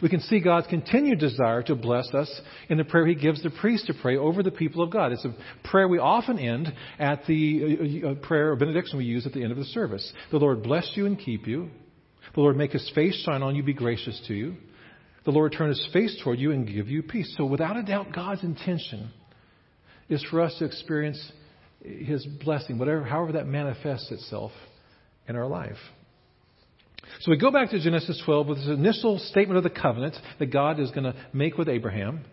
We 0.00 0.08
can 0.08 0.20
see 0.20 0.40
God's 0.40 0.68
continued 0.68 1.18
desire 1.18 1.62
to 1.64 1.74
bless 1.74 2.14
us 2.14 2.40
in 2.68 2.78
the 2.78 2.84
prayer 2.84 3.06
He 3.06 3.14
gives 3.14 3.42
the 3.42 3.50
priest 3.50 3.86
to 3.86 3.94
pray 4.00 4.16
over 4.16 4.42
the 4.42 4.50
people 4.50 4.82
of 4.82 4.90
God. 4.90 5.12
It's 5.12 5.24
a 5.24 5.34
prayer 5.68 5.88
we 5.88 5.98
often 5.98 6.38
end 6.38 6.72
at 6.98 7.26
the 7.26 8.02
uh, 8.04 8.08
uh, 8.10 8.14
prayer 8.26 8.52
or 8.52 8.56
benediction 8.56 8.98
we 8.98 9.04
use 9.04 9.26
at 9.26 9.32
the 9.32 9.42
end 9.42 9.50
of 9.50 9.58
the 9.58 9.64
service. 9.64 10.12
The 10.30 10.38
Lord 10.38 10.62
bless 10.62 10.92
you 10.94 11.06
and 11.06 11.18
keep 11.18 11.46
you. 11.46 11.70
The 12.34 12.40
Lord 12.40 12.56
make 12.56 12.72
His 12.72 12.88
face 12.94 13.20
shine 13.24 13.42
on 13.42 13.56
you, 13.56 13.62
be 13.62 13.72
gracious 13.72 14.20
to 14.28 14.34
you. 14.34 14.54
The 15.24 15.32
Lord 15.32 15.52
turn 15.52 15.68
His 15.68 15.88
face 15.92 16.18
toward 16.22 16.38
you 16.38 16.52
and 16.52 16.66
give 16.66 16.88
you 16.88 17.02
peace. 17.02 17.34
So, 17.36 17.44
without 17.46 17.76
a 17.76 17.82
doubt, 17.82 18.14
God's 18.14 18.44
intention 18.44 19.10
is 20.08 20.24
for 20.30 20.40
us 20.40 20.54
to 20.58 20.64
experience 20.64 21.20
His 21.82 22.26
blessing, 22.26 22.78
whatever, 22.78 23.04
however 23.04 23.32
that 23.32 23.46
manifests 23.46 24.10
itself 24.10 24.52
in 25.28 25.36
our 25.36 25.46
life. 25.46 25.76
So 27.20 27.30
we 27.30 27.38
go 27.38 27.50
back 27.50 27.70
to 27.70 27.80
Genesis 27.80 28.20
12 28.24 28.46
with 28.46 28.58
this 28.58 28.68
initial 28.68 29.18
statement 29.18 29.58
of 29.58 29.64
the 29.64 29.70
covenant 29.70 30.16
that 30.38 30.46
God 30.46 30.80
is 30.80 30.90
going 30.90 31.04
to 31.04 31.14
make 31.32 31.56
with 31.56 31.68
Abraham. 31.68 32.24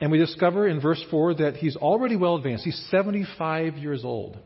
And 0.00 0.10
we 0.10 0.18
discover 0.18 0.68
in 0.68 0.80
verse 0.80 1.02
4 1.10 1.34
that 1.36 1.56
he's 1.56 1.76
already 1.76 2.16
well 2.16 2.36
advanced. 2.36 2.64
He's 2.64 2.86
75 2.90 3.74
years 3.74 4.04
old 4.04 4.38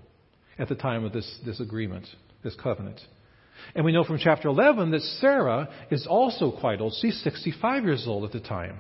at 0.59 0.69
the 0.69 0.75
time 0.75 1.05
of 1.05 1.13
this, 1.13 1.39
this 1.45 1.61
agreement, 1.61 2.07
this 2.45 2.55
covenant. 2.63 3.01
And 3.75 3.85
we 3.85 3.93
know 3.93 4.05
from 4.05 4.19
chapter 4.19 4.49
11 4.49 4.91
that 4.93 5.03
Sarah 5.21 5.69
is 5.91 6.07
also 6.09 6.53
quite 6.53 6.81
old. 6.81 6.95
She's 7.01 7.21
65 7.23 7.85
years 7.85 8.05
old 8.07 8.25
at 8.25 8.33
the 8.33 8.41
time. 8.41 8.79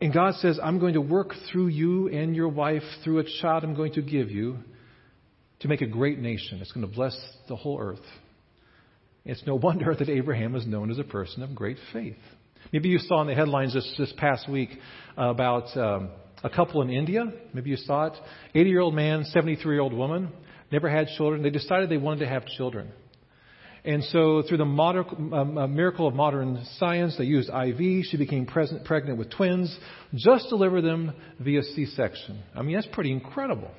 And 0.00 0.14
God 0.14 0.34
says, 0.36 0.58
I'm 0.62 0.78
going 0.78 0.94
to 0.94 1.00
work 1.00 1.32
through 1.50 1.68
you 1.68 2.08
and 2.08 2.34
your 2.34 2.48
wife, 2.48 2.82
through 3.04 3.18
a 3.18 3.24
child 3.40 3.64
I'm 3.64 3.74
going 3.74 3.92
to 3.94 4.02
give 4.02 4.30
you, 4.30 4.58
to 5.60 5.68
make 5.68 5.82
a 5.82 5.86
great 5.86 6.18
nation. 6.18 6.58
It's 6.60 6.72
going 6.72 6.88
to 6.88 6.92
bless 6.92 7.18
the 7.48 7.56
whole 7.56 7.78
earth. 7.78 7.98
It's 9.24 9.42
no 9.46 9.54
wonder 9.62 9.94
that 9.94 10.08
Abraham 10.08 10.54
is 10.54 10.66
known 10.66 10.90
as 10.90 10.98
a 10.98 11.04
person 11.04 11.42
of 11.42 11.54
great 11.54 11.76
faith. 11.92 12.16
Maybe 12.72 12.88
you 12.88 12.98
saw 12.98 13.20
in 13.20 13.26
the 13.26 13.34
headlines 13.34 13.74
this, 13.74 13.94
this 13.98 14.12
past 14.16 14.48
week 14.48 14.70
about 15.16 15.76
um, 15.76 16.10
a 16.42 16.50
couple 16.50 16.80
in 16.82 16.90
India. 16.90 17.24
Maybe 17.52 17.70
you 17.70 17.76
saw 17.76 18.06
it. 18.06 18.14
80 18.54 18.70
year 18.70 18.80
old 18.80 18.94
man, 18.94 19.24
73 19.24 19.74
year 19.74 19.82
old 19.82 19.92
woman, 19.92 20.30
never 20.70 20.88
had 20.88 21.08
children. 21.16 21.42
They 21.42 21.50
decided 21.50 21.90
they 21.90 21.96
wanted 21.96 22.20
to 22.20 22.28
have 22.28 22.46
children. 22.46 22.90
And 23.84 24.04
so, 24.04 24.42
through 24.46 24.58
the 24.58 24.64
um, 24.64 25.58
uh, 25.58 25.66
miracle 25.66 26.06
of 26.06 26.14
modern 26.14 26.62
science, 26.78 27.16
they 27.16 27.24
used 27.24 27.48
IV. 27.48 28.04
She 28.04 28.16
became 28.18 28.44
present, 28.44 28.84
pregnant 28.84 29.18
with 29.18 29.30
twins. 29.30 29.74
Just 30.14 30.48
delivered 30.50 30.82
them 30.82 31.14
via 31.38 31.62
C-section. 31.62 32.42
I 32.54 32.62
mean, 32.62 32.74
that's 32.74 32.88
pretty 32.92 33.12
incredible. 33.12 33.70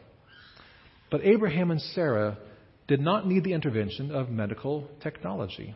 But 1.12 1.24
Abraham 1.24 1.70
and 1.70 1.80
Sarah 1.80 2.38
did 2.88 3.00
not 3.00 3.28
need 3.28 3.44
the 3.44 3.54
intervention 3.54 4.12
of 4.12 4.30
medical 4.30 4.88
technology. 5.04 5.76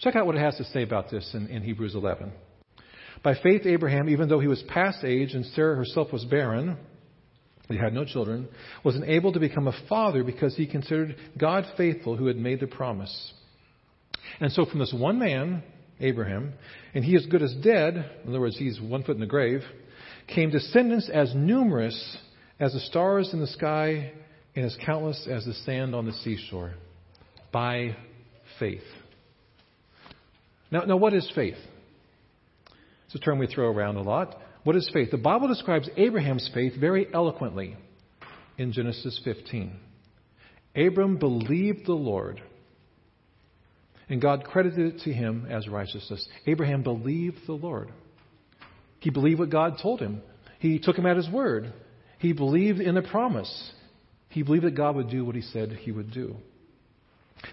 Check 0.00 0.14
out 0.14 0.26
what 0.26 0.34
it 0.34 0.40
has 0.40 0.56
to 0.56 0.64
say 0.64 0.82
about 0.82 1.10
this 1.10 1.30
in, 1.32 1.46
in 1.46 1.62
Hebrews 1.62 1.94
11. 1.94 2.32
By 3.22 3.34
faith, 3.40 3.62
Abraham, 3.64 4.08
even 4.08 4.28
though 4.28 4.40
he 4.40 4.48
was 4.48 4.62
past 4.68 5.04
age 5.04 5.32
and 5.32 5.46
Sarah 5.46 5.76
herself 5.76 6.12
was 6.12 6.24
barren, 6.24 6.76
he 7.68 7.76
had 7.76 7.94
no 7.94 8.04
children, 8.04 8.48
was 8.84 8.96
enabled 8.96 9.34
to 9.34 9.40
become 9.40 9.68
a 9.68 9.88
father 9.88 10.24
because 10.24 10.56
he 10.56 10.66
considered 10.66 11.16
God 11.38 11.64
faithful 11.76 12.16
who 12.16 12.26
had 12.26 12.36
made 12.36 12.60
the 12.60 12.66
promise. 12.66 13.32
And 14.40 14.52
so, 14.52 14.64
from 14.64 14.78
this 14.78 14.94
one 14.96 15.18
man, 15.18 15.62
Abraham, 16.00 16.54
and 16.94 17.04
he 17.04 17.16
as 17.16 17.26
good 17.26 17.42
as 17.42 17.54
dead, 17.62 17.94
in 17.94 18.28
other 18.28 18.40
words, 18.40 18.58
he's 18.58 18.80
one 18.80 19.02
foot 19.02 19.14
in 19.14 19.20
the 19.20 19.26
grave, 19.26 19.62
came 20.26 20.50
descendants 20.50 21.08
as 21.12 21.34
numerous 21.34 22.18
as 22.58 22.72
the 22.72 22.80
stars 22.80 23.30
in 23.32 23.40
the 23.40 23.46
sky 23.46 24.12
and 24.54 24.64
as 24.64 24.76
countless 24.84 25.26
as 25.30 25.44
the 25.44 25.54
sand 25.54 25.94
on 25.94 26.06
the 26.06 26.12
seashore. 26.12 26.74
By 27.52 27.96
faith. 28.58 28.82
Now, 30.70 30.84
now 30.84 30.96
what 30.96 31.12
is 31.14 31.30
faith? 31.34 31.58
It's 33.06 33.14
a 33.14 33.18
term 33.18 33.38
we 33.38 33.46
throw 33.46 33.70
around 33.70 33.96
a 33.96 34.02
lot. 34.02 34.40
What 34.64 34.76
is 34.76 34.88
faith? 34.92 35.10
The 35.10 35.16
Bible 35.16 35.48
describes 35.48 35.88
Abraham's 35.96 36.48
faith 36.54 36.74
very 36.78 37.06
eloquently 37.12 37.76
in 38.58 38.72
Genesis 38.72 39.20
15. 39.24 39.76
Abram 40.76 41.18
believed 41.18 41.86
the 41.86 41.94
Lord, 41.94 42.40
and 44.08 44.22
God 44.22 44.44
credited 44.44 44.94
it 44.94 45.00
to 45.00 45.12
him 45.12 45.46
as 45.50 45.68
righteousness. 45.68 46.26
Abraham 46.46 46.82
believed 46.82 47.38
the 47.46 47.52
Lord. 47.52 47.90
He 49.00 49.10
believed 49.10 49.40
what 49.40 49.50
God 49.50 49.78
told 49.82 50.00
him. 50.00 50.22
He 50.60 50.78
took 50.78 50.96
him 50.96 51.06
at 51.06 51.16
his 51.16 51.28
word. 51.28 51.72
He 52.18 52.32
believed 52.32 52.78
in 52.80 52.94
the 52.94 53.02
promise. 53.02 53.72
He 54.28 54.42
believed 54.42 54.64
that 54.64 54.76
God 54.76 54.94
would 54.94 55.10
do 55.10 55.24
what 55.24 55.34
he 55.34 55.42
said 55.42 55.72
he 55.72 55.90
would 55.90 56.12
do. 56.12 56.36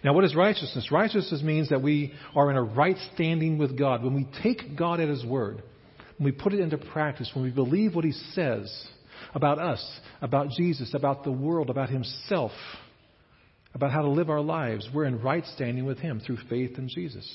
Now, 0.03 0.13
what 0.13 0.23
is 0.23 0.35
righteousness? 0.35 0.91
Righteousness 0.91 1.41
means 1.41 1.69
that 1.69 1.81
we 1.81 2.13
are 2.35 2.51
in 2.51 2.55
a 2.55 2.61
right 2.61 2.97
standing 3.15 3.57
with 3.57 3.77
God. 3.77 4.03
When 4.03 4.13
we 4.13 4.27
take 4.43 4.77
God 4.77 4.99
at 4.99 5.09
his 5.09 5.25
word, 5.25 5.63
when 6.19 6.25
we 6.25 6.31
put 6.33 6.53
it 6.53 6.59
into 6.59 6.77
practice, 6.77 7.31
when 7.33 7.45
we 7.45 7.49
believe 7.49 7.95
what 7.95 8.03
He 8.03 8.11
says 8.11 8.87
about 9.33 9.57
us, 9.57 9.99
about 10.21 10.49
Jesus, 10.49 10.93
about 10.93 11.23
the 11.23 11.31
world, 11.31 11.69
about 11.69 11.89
Himself, 11.89 12.51
about 13.73 13.91
how 13.91 14.01
to 14.01 14.09
live 14.09 14.29
our 14.29 14.41
lives, 14.41 14.87
we're 14.93 15.05
in 15.05 15.21
right 15.21 15.45
standing 15.55 15.85
with 15.85 15.97
Him 15.97 16.19
through 16.19 16.37
faith 16.49 16.77
in 16.77 16.89
Jesus. 16.89 17.25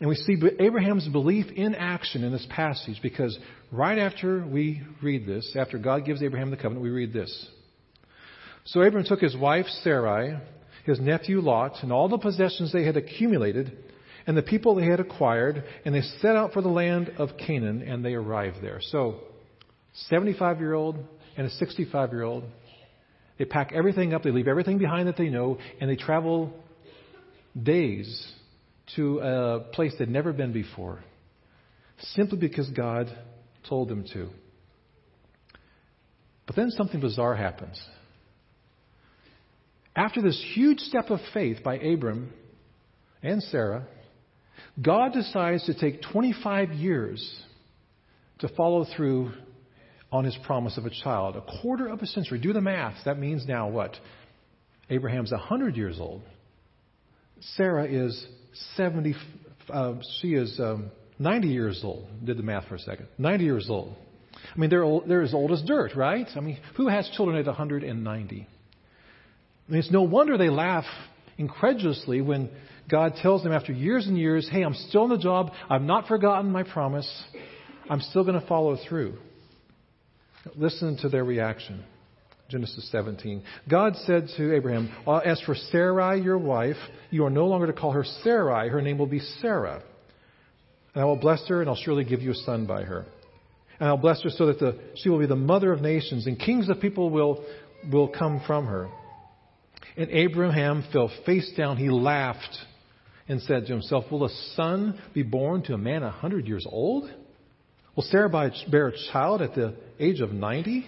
And 0.00 0.08
we 0.08 0.16
see 0.16 0.36
Abraham's 0.58 1.06
belief 1.08 1.46
in 1.54 1.76
action 1.76 2.24
in 2.24 2.32
this 2.32 2.46
passage 2.50 2.98
because 3.02 3.38
right 3.70 3.98
after 3.98 4.44
we 4.44 4.82
read 5.00 5.24
this, 5.24 5.56
after 5.56 5.78
God 5.78 6.04
gives 6.04 6.22
Abraham 6.22 6.50
the 6.50 6.56
covenant, 6.56 6.82
we 6.82 6.90
read 6.90 7.12
this. 7.12 7.48
So 8.64 8.82
Abraham 8.82 9.06
took 9.08 9.20
his 9.20 9.36
wife 9.36 9.66
Sarai, 9.84 10.38
his 10.84 10.98
nephew 10.98 11.40
Lot, 11.40 11.82
and 11.82 11.92
all 11.92 12.08
the 12.08 12.18
possessions 12.18 12.72
they 12.72 12.84
had 12.84 12.96
accumulated 12.96 13.78
and 14.26 14.36
the 14.36 14.42
people 14.42 14.74
they 14.74 14.86
had 14.86 15.00
acquired, 15.00 15.64
and 15.84 15.94
they 15.94 16.02
set 16.20 16.34
out 16.36 16.52
for 16.52 16.60
the 16.60 16.68
land 16.68 17.12
of 17.18 17.30
Canaan, 17.38 17.82
and 17.82 18.04
they 18.04 18.14
arrived 18.14 18.58
there. 18.60 18.80
So, 18.80 19.20
75 20.08 20.60
year 20.60 20.74
old 20.74 20.98
and 21.36 21.46
a 21.46 21.50
65 21.50 22.12
year 22.12 22.22
old, 22.22 22.44
they 23.38 23.44
pack 23.44 23.72
everything 23.72 24.14
up, 24.14 24.22
they 24.22 24.30
leave 24.30 24.48
everything 24.48 24.78
behind 24.78 25.08
that 25.08 25.16
they 25.16 25.28
know, 25.28 25.58
and 25.80 25.88
they 25.88 25.96
travel 25.96 26.52
days 27.60 28.32
to 28.96 29.18
a 29.20 29.60
place 29.72 29.94
they'd 29.98 30.08
never 30.08 30.32
been 30.32 30.52
before, 30.52 31.00
simply 32.14 32.38
because 32.38 32.68
God 32.70 33.08
told 33.68 33.88
them 33.88 34.04
to. 34.12 34.28
But 36.46 36.56
then 36.56 36.70
something 36.70 37.00
bizarre 37.00 37.34
happens. 37.34 37.80
After 39.94 40.20
this 40.20 40.40
huge 40.54 40.78
step 40.80 41.10
of 41.10 41.20
faith 41.32 41.62
by 41.64 41.78
Abram 41.78 42.32
and 43.22 43.42
Sarah, 43.42 43.86
God 44.80 45.12
decides 45.12 45.64
to 45.66 45.74
take 45.74 46.02
25 46.12 46.72
years 46.72 47.42
to 48.40 48.48
follow 48.48 48.86
through 48.96 49.32
on 50.12 50.24
his 50.24 50.36
promise 50.44 50.76
of 50.78 50.84
a 50.86 50.90
child. 50.90 51.36
A 51.36 51.60
quarter 51.60 51.88
of 51.88 52.00
a 52.00 52.06
century. 52.06 52.38
Do 52.38 52.52
the 52.52 52.60
math. 52.60 52.96
That 53.04 53.18
means 53.18 53.46
now 53.46 53.68
what? 53.68 53.96
Abraham's 54.90 55.32
100 55.32 55.76
years 55.76 55.98
old. 55.98 56.22
Sarah 57.56 57.86
is 57.86 58.26
70, 58.76 59.14
uh, 59.68 59.94
she 60.20 60.34
is 60.34 60.58
um, 60.60 60.90
90 61.18 61.48
years 61.48 61.80
old. 61.82 62.06
Did 62.24 62.38
the 62.38 62.42
math 62.42 62.68
for 62.68 62.76
a 62.76 62.78
second. 62.78 63.08
90 63.18 63.44
years 63.44 63.66
old. 63.68 63.94
I 64.54 64.58
mean, 64.58 64.70
they're, 64.70 64.84
old, 64.84 65.08
they're 65.08 65.22
as 65.22 65.34
old 65.34 65.52
as 65.52 65.62
dirt, 65.62 65.94
right? 65.96 66.26
I 66.36 66.40
mean, 66.40 66.58
who 66.76 66.88
has 66.88 67.08
children 67.16 67.38
at 67.38 67.46
190? 67.46 68.46
I 69.68 69.72
mean, 69.72 69.78
it's 69.78 69.90
no 69.90 70.02
wonder 70.02 70.38
they 70.38 70.50
laugh 70.50 70.84
incredulously 71.38 72.20
when 72.20 72.50
God 72.88 73.14
tells 73.20 73.42
them 73.42 73.52
after 73.52 73.72
years 73.72 74.06
and 74.06 74.16
years, 74.16 74.48
hey, 74.50 74.62
I'm 74.62 74.74
still 74.74 75.04
in 75.04 75.10
the 75.10 75.18
job. 75.18 75.52
I've 75.68 75.82
not 75.82 76.06
forgotten 76.06 76.52
my 76.52 76.62
promise. 76.62 77.10
I'm 77.90 78.00
still 78.00 78.24
going 78.24 78.40
to 78.40 78.46
follow 78.46 78.76
through. 78.88 79.18
Listen 80.54 80.96
to 80.98 81.08
their 81.08 81.24
reaction. 81.24 81.84
Genesis 82.48 82.88
17. 82.92 83.42
God 83.68 83.96
said 84.04 84.28
to 84.36 84.54
Abraham, 84.54 84.92
uh, 85.06 85.16
As 85.16 85.40
for 85.40 85.56
Sarai, 85.56 86.20
your 86.20 86.38
wife, 86.38 86.76
you 87.10 87.24
are 87.24 87.30
no 87.30 87.46
longer 87.46 87.66
to 87.66 87.72
call 87.72 87.90
her 87.90 88.04
Sarai. 88.22 88.68
Her 88.68 88.80
name 88.80 88.98
will 88.98 89.06
be 89.06 89.18
Sarah. 89.40 89.82
And 90.94 91.02
I 91.02 91.04
will 91.06 91.16
bless 91.16 91.46
her, 91.48 91.60
and 91.60 91.68
I'll 91.68 91.76
surely 91.76 92.04
give 92.04 92.22
you 92.22 92.30
a 92.30 92.34
son 92.34 92.66
by 92.66 92.84
her. 92.84 93.04
And 93.80 93.88
I'll 93.88 93.96
bless 93.96 94.22
her 94.22 94.30
so 94.30 94.46
that 94.46 94.60
the, 94.60 94.78
she 94.94 95.08
will 95.08 95.18
be 95.18 95.26
the 95.26 95.34
mother 95.34 95.72
of 95.72 95.80
nations, 95.80 96.26
and 96.26 96.38
kings 96.38 96.68
of 96.68 96.80
people 96.80 97.10
will, 97.10 97.44
will 97.92 98.08
come 98.08 98.40
from 98.46 98.66
her. 98.66 98.88
And 99.96 100.08
Abraham 100.10 100.84
fell 100.92 101.10
face 101.24 101.52
down. 101.56 101.78
He 101.78 101.90
laughed 101.90 102.56
and 103.28 103.40
said 103.42 103.66
to 103.66 103.72
himself, 103.72 104.04
Will 104.10 104.24
a 104.24 104.30
son 104.54 105.00
be 105.14 105.22
born 105.22 105.62
to 105.62 105.74
a 105.74 105.78
man 105.78 106.02
a 106.02 106.10
hundred 106.10 106.46
years 106.46 106.66
old? 106.68 107.10
Will 107.94 108.04
Sarah 108.04 108.28
bear 108.70 108.88
a 108.88 109.12
child 109.12 109.42
at 109.42 109.54
the 109.54 109.74
age 109.98 110.20
of 110.20 110.32
90? 110.32 110.86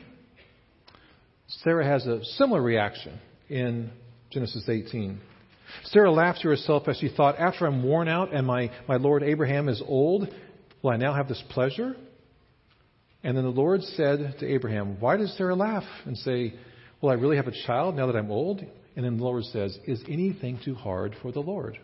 Sarah 1.62 1.84
has 1.84 2.06
a 2.06 2.22
similar 2.36 2.60
reaction 2.60 3.18
in 3.48 3.90
Genesis 4.30 4.68
18. 4.68 5.18
Sarah 5.84 6.10
laughed 6.10 6.42
to 6.42 6.48
herself 6.48 6.86
as 6.88 6.98
she 6.98 7.08
thought, 7.08 7.38
After 7.38 7.66
I'm 7.66 7.82
worn 7.82 8.08
out 8.08 8.34
and 8.34 8.46
my, 8.46 8.70
my 8.86 8.96
Lord 8.96 9.22
Abraham 9.22 9.68
is 9.68 9.82
old, 9.86 10.28
will 10.82 10.90
I 10.90 10.96
now 10.96 11.14
have 11.14 11.28
this 11.28 11.42
pleasure? 11.50 11.96
And 13.24 13.36
then 13.36 13.44
the 13.44 13.50
Lord 13.50 13.82
said 13.82 14.36
to 14.40 14.46
Abraham, 14.46 15.00
Why 15.00 15.16
does 15.16 15.34
Sarah 15.36 15.56
laugh 15.56 15.84
and 16.04 16.16
say, 16.18 16.54
Will 17.00 17.10
I 17.10 17.14
really 17.14 17.36
have 17.36 17.48
a 17.48 17.66
child 17.66 17.96
now 17.96 18.06
that 18.06 18.16
I'm 18.16 18.30
old? 18.30 18.60
And 18.96 19.04
then 19.04 19.16
the 19.16 19.24
Lord 19.24 19.44
says, 19.44 19.78
Is 19.86 20.02
anything 20.08 20.60
too 20.64 20.74
hard 20.74 21.16
for 21.22 21.32
the 21.32 21.40
Lord? 21.40 21.78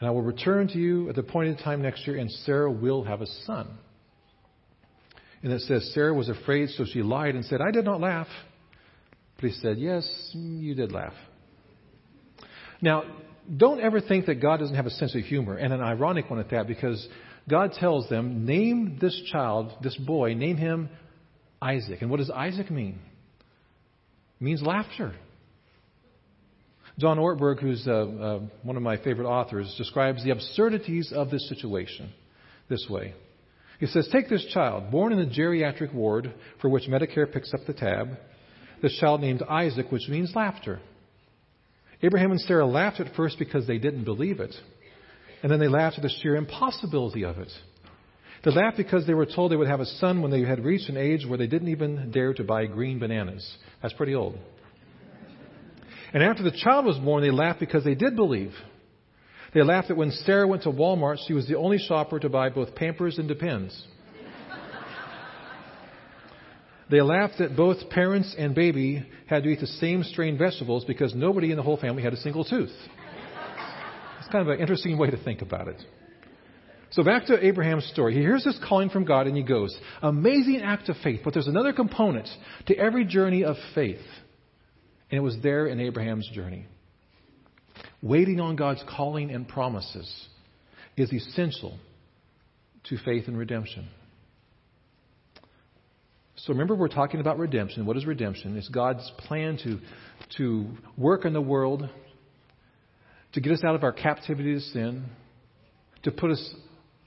And 0.00 0.08
I 0.08 0.10
will 0.10 0.22
return 0.22 0.68
to 0.68 0.78
you 0.78 1.08
at 1.08 1.16
the 1.16 1.22
appointed 1.22 1.58
time 1.58 1.82
next 1.82 2.06
year, 2.06 2.18
and 2.18 2.30
Sarah 2.30 2.70
will 2.70 3.04
have 3.04 3.20
a 3.20 3.26
son. 3.46 3.68
And 5.42 5.52
it 5.52 5.60
says, 5.62 5.90
Sarah 5.94 6.14
was 6.14 6.28
afraid, 6.28 6.70
so 6.70 6.84
she 6.84 7.02
lied 7.02 7.34
and 7.34 7.44
said, 7.44 7.60
I 7.60 7.70
did 7.70 7.84
not 7.84 8.00
laugh. 8.00 8.28
But 9.36 9.50
he 9.50 9.52
said, 9.52 9.78
Yes, 9.78 10.08
you 10.32 10.74
did 10.74 10.92
laugh. 10.92 11.14
Now, 12.80 13.04
don't 13.56 13.80
ever 13.80 14.00
think 14.00 14.26
that 14.26 14.36
God 14.36 14.58
doesn't 14.58 14.74
have 14.74 14.86
a 14.86 14.90
sense 14.90 15.14
of 15.14 15.22
humor, 15.22 15.56
and 15.56 15.72
an 15.72 15.80
ironic 15.80 16.28
one 16.28 16.38
at 16.38 16.50
that, 16.50 16.66
because 16.66 17.06
God 17.48 17.72
tells 17.72 18.08
them, 18.08 18.46
Name 18.46 18.98
this 19.00 19.20
child, 19.32 19.72
this 19.82 19.96
boy, 19.96 20.34
name 20.34 20.56
him 20.56 20.90
Isaac. 21.62 22.02
And 22.02 22.10
what 22.10 22.18
does 22.18 22.30
Isaac 22.30 22.70
mean? 22.70 22.98
It 24.40 24.44
means 24.44 24.62
laughter. 24.62 25.14
John 26.98 27.18
Ortberg, 27.18 27.60
who's 27.60 27.86
uh, 27.86 27.92
uh, 27.92 28.40
one 28.64 28.76
of 28.76 28.82
my 28.82 28.96
favorite 28.96 29.28
authors, 29.28 29.72
describes 29.78 30.24
the 30.24 30.30
absurdities 30.30 31.12
of 31.14 31.30
this 31.30 31.48
situation 31.48 32.12
this 32.68 32.86
way. 32.90 33.14
He 33.78 33.86
says, 33.86 34.08
Take 34.10 34.28
this 34.28 34.44
child, 34.52 34.90
born 34.90 35.12
in 35.12 35.18
the 35.20 35.32
geriatric 35.34 35.94
ward 35.94 36.34
for 36.60 36.68
which 36.68 36.88
Medicare 36.88 37.32
picks 37.32 37.54
up 37.54 37.60
the 37.66 37.72
tab, 37.72 38.08
this 38.82 38.98
child 38.98 39.20
named 39.20 39.42
Isaac, 39.48 39.92
which 39.92 40.08
means 40.08 40.32
laughter. 40.34 40.80
Abraham 42.02 42.32
and 42.32 42.40
Sarah 42.40 42.66
laughed 42.66 43.00
at 43.00 43.14
first 43.14 43.38
because 43.38 43.66
they 43.66 43.78
didn't 43.78 44.04
believe 44.04 44.40
it. 44.40 44.54
And 45.42 45.50
then 45.52 45.60
they 45.60 45.68
laughed 45.68 45.98
at 45.98 46.02
the 46.02 46.10
sheer 46.20 46.34
impossibility 46.34 47.24
of 47.24 47.38
it. 47.38 47.50
They 48.44 48.50
laughed 48.50 48.76
because 48.76 49.06
they 49.06 49.14
were 49.14 49.26
told 49.26 49.52
they 49.52 49.56
would 49.56 49.68
have 49.68 49.80
a 49.80 49.86
son 49.86 50.22
when 50.22 50.30
they 50.30 50.42
had 50.42 50.64
reached 50.64 50.88
an 50.88 50.96
age 50.96 51.26
where 51.26 51.38
they 51.38 51.46
didn't 51.46 51.68
even 51.68 52.10
dare 52.10 52.34
to 52.34 52.44
buy 52.44 52.66
green 52.66 52.98
bananas. 52.98 53.56
That's 53.82 53.94
pretty 53.94 54.14
old. 54.14 54.38
And 56.12 56.22
after 56.22 56.42
the 56.42 56.50
child 56.50 56.86
was 56.86 56.98
born, 56.98 57.22
they 57.22 57.30
laughed 57.30 57.60
because 57.60 57.84
they 57.84 57.94
did 57.94 58.16
believe. 58.16 58.52
They 59.54 59.62
laughed 59.62 59.88
that 59.88 59.96
when 59.96 60.10
Sarah 60.10 60.46
went 60.46 60.62
to 60.64 60.70
Walmart, 60.70 61.18
she 61.26 61.32
was 61.32 61.46
the 61.48 61.56
only 61.56 61.78
shopper 61.78 62.18
to 62.18 62.28
buy 62.28 62.50
both 62.50 62.74
Pampers 62.74 63.18
and 63.18 63.28
Depends. 63.28 63.86
they 66.90 67.00
laughed 67.00 67.38
that 67.38 67.56
both 67.56 67.88
parents 67.90 68.34
and 68.38 68.54
baby 68.54 69.06
had 69.26 69.42
to 69.42 69.48
eat 69.48 69.60
the 69.60 69.66
same 69.66 70.02
strained 70.02 70.38
vegetables 70.38 70.84
because 70.84 71.14
nobody 71.14 71.50
in 71.50 71.56
the 71.56 71.62
whole 71.62 71.76
family 71.76 72.02
had 72.02 72.12
a 72.12 72.18
single 72.18 72.44
tooth. 72.44 72.72
It's 74.18 74.28
kind 74.30 74.46
of 74.46 74.54
an 74.54 74.60
interesting 74.60 74.98
way 74.98 75.10
to 75.10 75.16
think 75.22 75.40
about 75.40 75.68
it. 75.68 75.82
So 76.90 77.02
back 77.02 77.26
to 77.26 77.46
Abraham's 77.46 77.86
story. 77.86 78.14
He 78.14 78.20
hears 78.20 78.44
this 78.44 78.58
calling 78.66 78.88
from 78.88 79.04
God 79.04 79.26
and 79.26 79.36
he 79.36 79.42
goes. 79.42 79.78
Amazing 80.02 80.62
act 80.62 80.88
of 80.88 80.96
faith, 81.02 81.20
but 81.22 81.34
there's 81.34 81.46
another 81.46 81.72
component 81.72 82.28
to 82.66 82.76
every 82.76 83.04
journey 83.04 83.44
of 83.44 83.56
faith. 83.74 84.00
And 85.10 85.18
it 85.18 85.22
was 85.22 85.36
there 85.42 85.66
in 85.66 85.80
Abraham's 85.80 86.28
journey. 86.28 86.66
Waiting 88.02 88.40
on 88.40 88.56
God's 88.56 88.82
calling 88.88 89.30
and 89.30 89.48
promises 89.48 90.10
is 90.96 91.12
essential 91.12 91.78
to 92.84 92.98
faith 92.98 93.24
and 93.26 93.38
redemption. 93.38 93.88
So 96.36 96.52
remember, 96.52 96.74
we're 96.74 96.88
talking 96.88 97.20
about 97.20 97.38
redemption. 97.38 97.84
What 97.84 97.96
is 97.96 98.06
redemption? 98.06 98.56
It's 98.56 98.68
God's 98.68 99.10
plan 99.18 99.58
to, 99.64 99.80
to 100.36 100.66
work 100.96 101.24
in 101.24 101.32
the 101.32 101.40
world, 101.40 101.88
to 103.32 103.40
get 103.40 103.52
us 103.52 103.64
out 103.64 103.74
of 103.74 103.82
our 103.82 103.92
captivity 103.92 104.54
to 104.54 104.60
sin, 104.60 105.06
to 106.04 106.12
put 106.12 106.30
us 106.30 106.54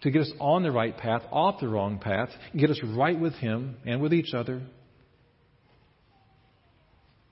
to 0.01 0.09
get 0.09 0.23
us 0.23 0.31
on 0.39 0.63
the 0.63 0.71
right 0.71 0.97
path, 0.97 1.21
off 1.31 1.59
the 1.59 1.67
wrong 1.67 1.99
path, 1.99 2.29
get 2.57 2.69
us 2.71 2.79
right 2.83 3.19
with 3.19 3.33
Him 3.35 3.77
and 3.85 4.01
with 4.01 4.13
each 4.13 4.33
other, 4.33 4.61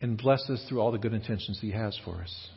and 0.01 0.17
bless 0.17 0.49
us 0.49 0.63
through 0.67 0.79
all 0.79 0.91
the 0.91 0.97
good 0.97 1.13
intentions 1.13 1.59
He 1.61 1.71
has 1.71 1.97
for 2.05 2.15
us. 2.21 2.47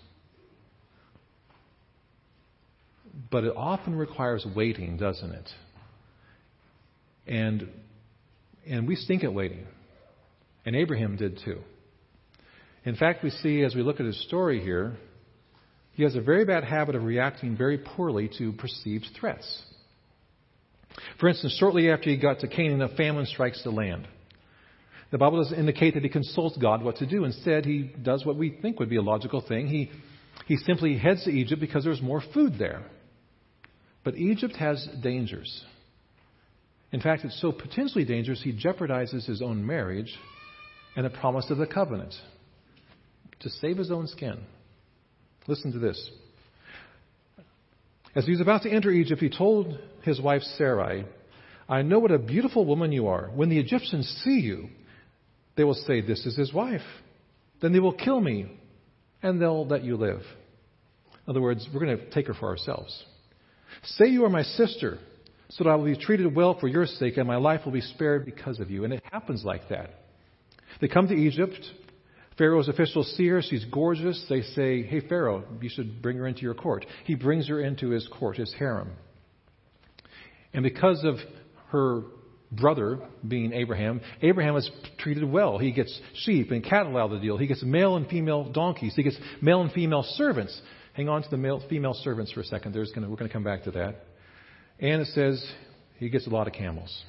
But 3.30 3.44
it 3.44 3.54
often 3.56 3.94
requires 3.94 4.46
waiting, 4.56 4.96
doesn't 4.96 5.32
it? 5.32 5.50
And, 7.26 7.68
and 8.66 8.88
we 8.88 8.96
stink 8.96 9.22
at 9.24 9.32
waiting. 9.32 9.66
And 10.64 10.76
Abraham 10.76 11.16
did 11.16 11.40
too. 11.44 11.58
In 12.84 12.96
fact, 12.96 13.22
we 13.22 13.30
see 13.30 13.62
as 13.62 13.74
we 13.74 13.82
look 13.82 14.00
at 14.00 14.06
his 14.06 14.20
story 14.26 14.60
here, 14.60 14.96
he 15.92 16.02
has 16.04 16.14
a 16.14 16.20
very 16.20 16.44
bad 16.44 16.64
habit 16.64 16.94
of 16.94 17.04
reacting 17.04 17.56
very 17.56 17.78
poorly 17.78 18.30
to 18.38 18.52
perceived 18.52 19.06
threats. 19.18 19.62
For 21.20 21.28
instance, 21.28 21.56
shortly 21.58 21.90
after 21.90 22.10
he 22.10 22.16
got 22.16 22.40
to 22.40 22.48
Canaan, 22.48 22.82
a 22.82 22.88
famine 22.96 23.26
strikes 23.26 23.62
the 23.62 23.70
land. 23.70 24.08
The 25.12 25.18
Bible 25.18 25.42
doesn't 25.42 25.58
indicate 25.58 25.92
that 25.94 26.02
he 26.02 26.08
consults 26.08 26.56
God 26.56 26.82
what 26.82 26.96
to 26.96 27.06
do. 27.06 27.24
Instead, 27.24 27.66
he 27.66 27.82
does 27.82 28.24
what 28.24 28.36
we 28.36 28.50
think 28.50 28.80
would 28.80 28.88
be 28.88 28.96
a 28.96 29.02
logical 29.02 29.42
thing. 29.46 29.66
He, 29.68 29.90
he 30.46 30.56
simply 30.56 30.96
heads 30.96 31.24
to 31.24 31.30
Egypt 31.30 31.60
because 31.60 31.84
there's 31.84 32.00
more 32.00 32.22
food 32.32 32.54
there. 32.58 32.82
But 34.04 34.16
Egypt 34.16 34.56
has 34.56 34.88
dangers. 35.02 35.64
In 36.92 37.00
fact, 37.00 37.24
it's 37.24 37.38
so 37.42 37.52
potentially 37.52 38.06
dangerous, 38.06 38.42
he 38.42 38.52
jeopardizes 38.52 39.26
his 39.26 39.42
own 39.42 39.66
marriage 39.66 40.14
and 40.96 41.04
the 41.04 41.10
promise 41.10 41.50
of 41.50 41.58
the 41.58 41.66
covenant 41.66 42.14
to 43.40 43.50
save 43.50 43.76
his 43.76 43.90
own 43.90 44.06
skin. 44.06 44.38
Listen 45.46 45.72
to 45.72 45.78
this. 45.78 46.10
As 48.14 48.24
he 48.24 48.30
was 48.30 48.40
about 48.40 48.62
to 48.62 48.70
enter 48.70 48.90
Egypt, 48.90 49.20
he 49.20 49.28
told 49.28 49.78
his 50.02 50.20
wife 50.20 50.42
Sarai, 50.56 51.04
I 51.68 51.82
know 51.82 51.98
what 51.98 52.10
a 52.10 52.18
beautiful 52.18 52.64
woman 52.64 52.92
you 52.92 53.08
are. 53.08 53.30
When 53.34 53.50
the 53.50 53.58
Egyptians 53.58 54.06
see 54.24 54.40
you, 54.40 54.68
they 55.56 55.64
will 55.64 55.74
say, 55.74 56.00
This 56.00 56.24
is 56.26 56.36
his 56.36 56.52
wife. 56.52 56.82
Then 57.60 57.72
they 57.72 57.80
will 57.80 57.92
kill 57.92 58.20
me, 58.20 58.46
and 59.22 59.40
they'll 59.40 59.66
let 59.66 59.84
you 59.84 59.96
live. 59.96 60.20
In 60.20 61.30
other 61.30 61.40
words, 61.40 61.68
we're 61.72 61.84
going 61.84 61.96
to 61.96 62.10
take 62.10 62.26
her 62.26 62.34
for 62.34 62.48
ourselves. 62.48 63.04
Say 63.84 64.06
you 64.06 64.24
are 64.24 64.30
my 64.30 64.42
sister, 64.42 64.98
so 65.50 65.64
that 65.64 65.70
I 65.70 65.76
will 65.76 65.84
be 65.84 65.96
treated 65.96 66.34
well 66.34 66.58
for 66.58 66.66
your 66.66 66.86
sake, 66.86 67.16
and 67.16 67.26
my 67.26 67.36
life 67.36 67.60
will 67.64 67.72
be 67.72 67.80
spared 67.80 68.24
because 68.24 68.58
of 68.58 68.70
you. 68.70 68.84
And 68.84 68.92
it 68.92 69.02
happens 69.10 69.44
like 69.44 69.68
that. 69.68 69.90
They 70.80 70.88
come 70.88 71.08
to 71.08 71.14
Egypt. 71.14 71.60
Pharaoh's 72.38 72.68
officials 72.68 73.14
see 73.16 73.28
her. 73.28 73.42
She's 73.42 73.64
gorgeous. 73.66 74.24
They 74.28 74.42
say, 74.42 74.82
Hey, 74.82 75.00
Pharaoh, 75.00 75.44
you 75.60 75.68
should 75.68 76.02
bring 76.02 76.16
her 76.16 76.26
into 76.26 76.42
your 76.42 76.54
court. 76.54 76.86
He 77.04 77.14
brings 77.14 77.48
her 77.48 77.60
into 77.60 77.90
his 77.90 78.08
court, 78.18 78.36
his 78.36 78.52
harem. 78.58 78.92
And 80.54 80.62
because 80.62 81.04
of 81.04 81.16
her 81.68 82.02
brother, 82.52 83.00
being 83.26 83.52
Abraham, 83.52 84.00
Abraham 84.20 84.56
is 84.56 84.70
treated 84.98 85.24
well. 85.24 85.58
He 85.58 85.72
gets 85.72 85.98
sheep 86.24 86.50
and 86.50 86.62
cattle 86.64 86.96
out 86.96 87.06
of 87.06 87.12
the 87.12 87.18
deal. 87.18 87.38
He 87.38 87.46
gets 87.46 87.62
male 87.62 87.96
and 87.96 88.06
female 88.06 88.44
donkeys. 88.44 88.94
He 88.94 89.02
gets 89.02 89.16
male 89.40 89.62
and 89.62 89.72
female 89.72 90.02
servants. 90.02 90.60
Hang 90.92 91.08
on 91.08 91.22
to 91.22 91.30
the 91.30 91.38
male, 91.38 91.62
female 91.68 91.94
servants 91.94 92.32
for 92.32 92.40
a 92.40 92.44
second. 92.44 92.74
There's 92.74 92.92
gonna, 92.92 93.08
we're 93.08 93.16
going 93.16 93.28
to 93.28 93.32
come 93.32 93.44
back 93.44 93.64
to 93.64 93.70
that. 93.72 94.04
And 94.78 95.00
it 95.00 95.08
says 95.08 95.44
he 95.98 96.10
gets 96.10 96.26
a 96.26 96.30
lot 96.30 96.46
of 96.46 96.52
camels. 96.52 97.02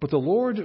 But 0.00 0.10
the 0.10 0.18
Lord 0.18 0.58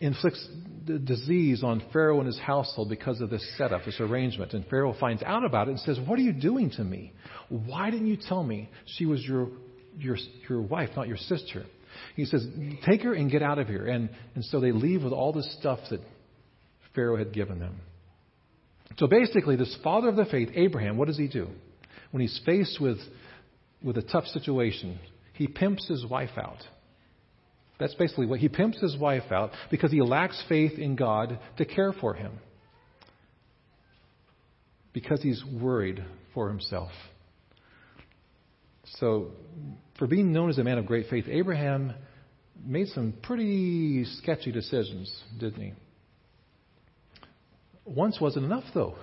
inflicts 0.00 0.46
the 0.86 0.98
disease 0.98 1.64
on 1.64 1.82
Pharaoh 1.92 2.18
and 2.18 2.26
his 2.26 2.38
household 2.38 2.88
because 2.88 3.20
of 3.20 3.30
this 3.30 3.44
setup, 3.58 3.84
this 3.84 4.00
arrangement. 4.00 4.52
And 4.52 4.64
Pharaoh 4.66 4.94
finds 4.98 5.22
out 5.22 5.44
about 5.44 5.68
it 5.68 5.72
and 5.72 5.80
says, 5.80 5.98
What 6.06 6.18
are 6.18 6.22
you 6.22 6.32
doing 6.32 6.70
to 6.72 6.84
me? 6.84 7.12
Why 7.48 7.90
didn't 7.90 8.06
you 8.06 8.16
tell 8.16 8.44
me 8.44 8.70
she 8.86 9.06
was 9.06 9.22
your 9.24 9.48
your, 9.98 10.16
your 10.48 10.60
wife, 10.60 10.90
not 10.96 11.08
your 11.08 11.16
sister. 11.16 11.64
He 12.16 12.24
says, 12.24 12.46
Take 12.86 13.02
her 13.02 13.14
and 13.14 13.30
get 13.30 13.42
out 13.42 13.58
of 13.58 13.68
here. 13.68 13.86
And, 13.86 14.10
and 14.34 14.44
so 14.44 14.60
they 14.60 14.72
leave 14.72 15.02
with 15.02 15.12
all 15.12 15.32
the 15.32 15.42
stuff 15.58 15.80
that 15.90 16.00
Pharaoh 16.94 17.16
had 17.16 17.32
given 17.32 17.58
them. 17.58 17.80
So 18.96 19.06
basically, 19.06 19.56
this 19.56 19.76
father 19.84 20.08
of 20.08 20.16
the 20.16 20.24
faith, 20.24 20.50
Abraham, 20.54 20.96
what 20.96 21.08
does 21.08 21.18
he 21.18 21.28
do? 21.28 21.48
When 22.10 22.20
he's 22.20 22.40
faced 22.44 22.80
with, 22.80 22.98
with 23.82 23.96
a 23.98 24.02
tough 24.02 24.24
situation, 24.26 24.98
he 25.34 25.46
pimps 25.46 25.86
his 25.86 26.04
wife 26.06 26.36
out. 26.36 26.58
That's 27.78 27.94
basically 27.94 28.26
what 28.26 28.40
he 28.40 28.48
pimps 28.48 28.80
his 28.80 28.96
wife 28.96 29.30
out 29.30 29.52
because 29.70 29.92
he 29.92 30.02
lacks 30.02 30.42
faith 30.48 30.78
in 30.78 30.96
God 30.96 31.38
to 31.58 31.64
care 31.64 31.92
for 31.92 32.14
him. 32.14 32.32
Because 34.92 35.22
he's 35.22 35.44
worried 35.44 36.04
for 36.34 36.48
himself. 36.48 36.90
So 38.96 39.28
for 39.98 40.06
being 40.06 40.32
known 40.32 40.48
as 40.48 40.58
a 40.58 40.64
man 40.64 40.78
of 40.78 40.86
great 40.86 41.08
faith, 41.08 41.26
Abraham 41.28 41.92
made 42.64 42.88
some 42.88 43.12
pretty 43.22 44.04
sketchy 44.04 44.52
decisions, 44.52 45.12
didn't 45.38 45.60
he? 45.60 45.72
Once 47.84 48.20
wasn't 48.20 48.44
enough, 48.44 48.64
though. 48.74 48.96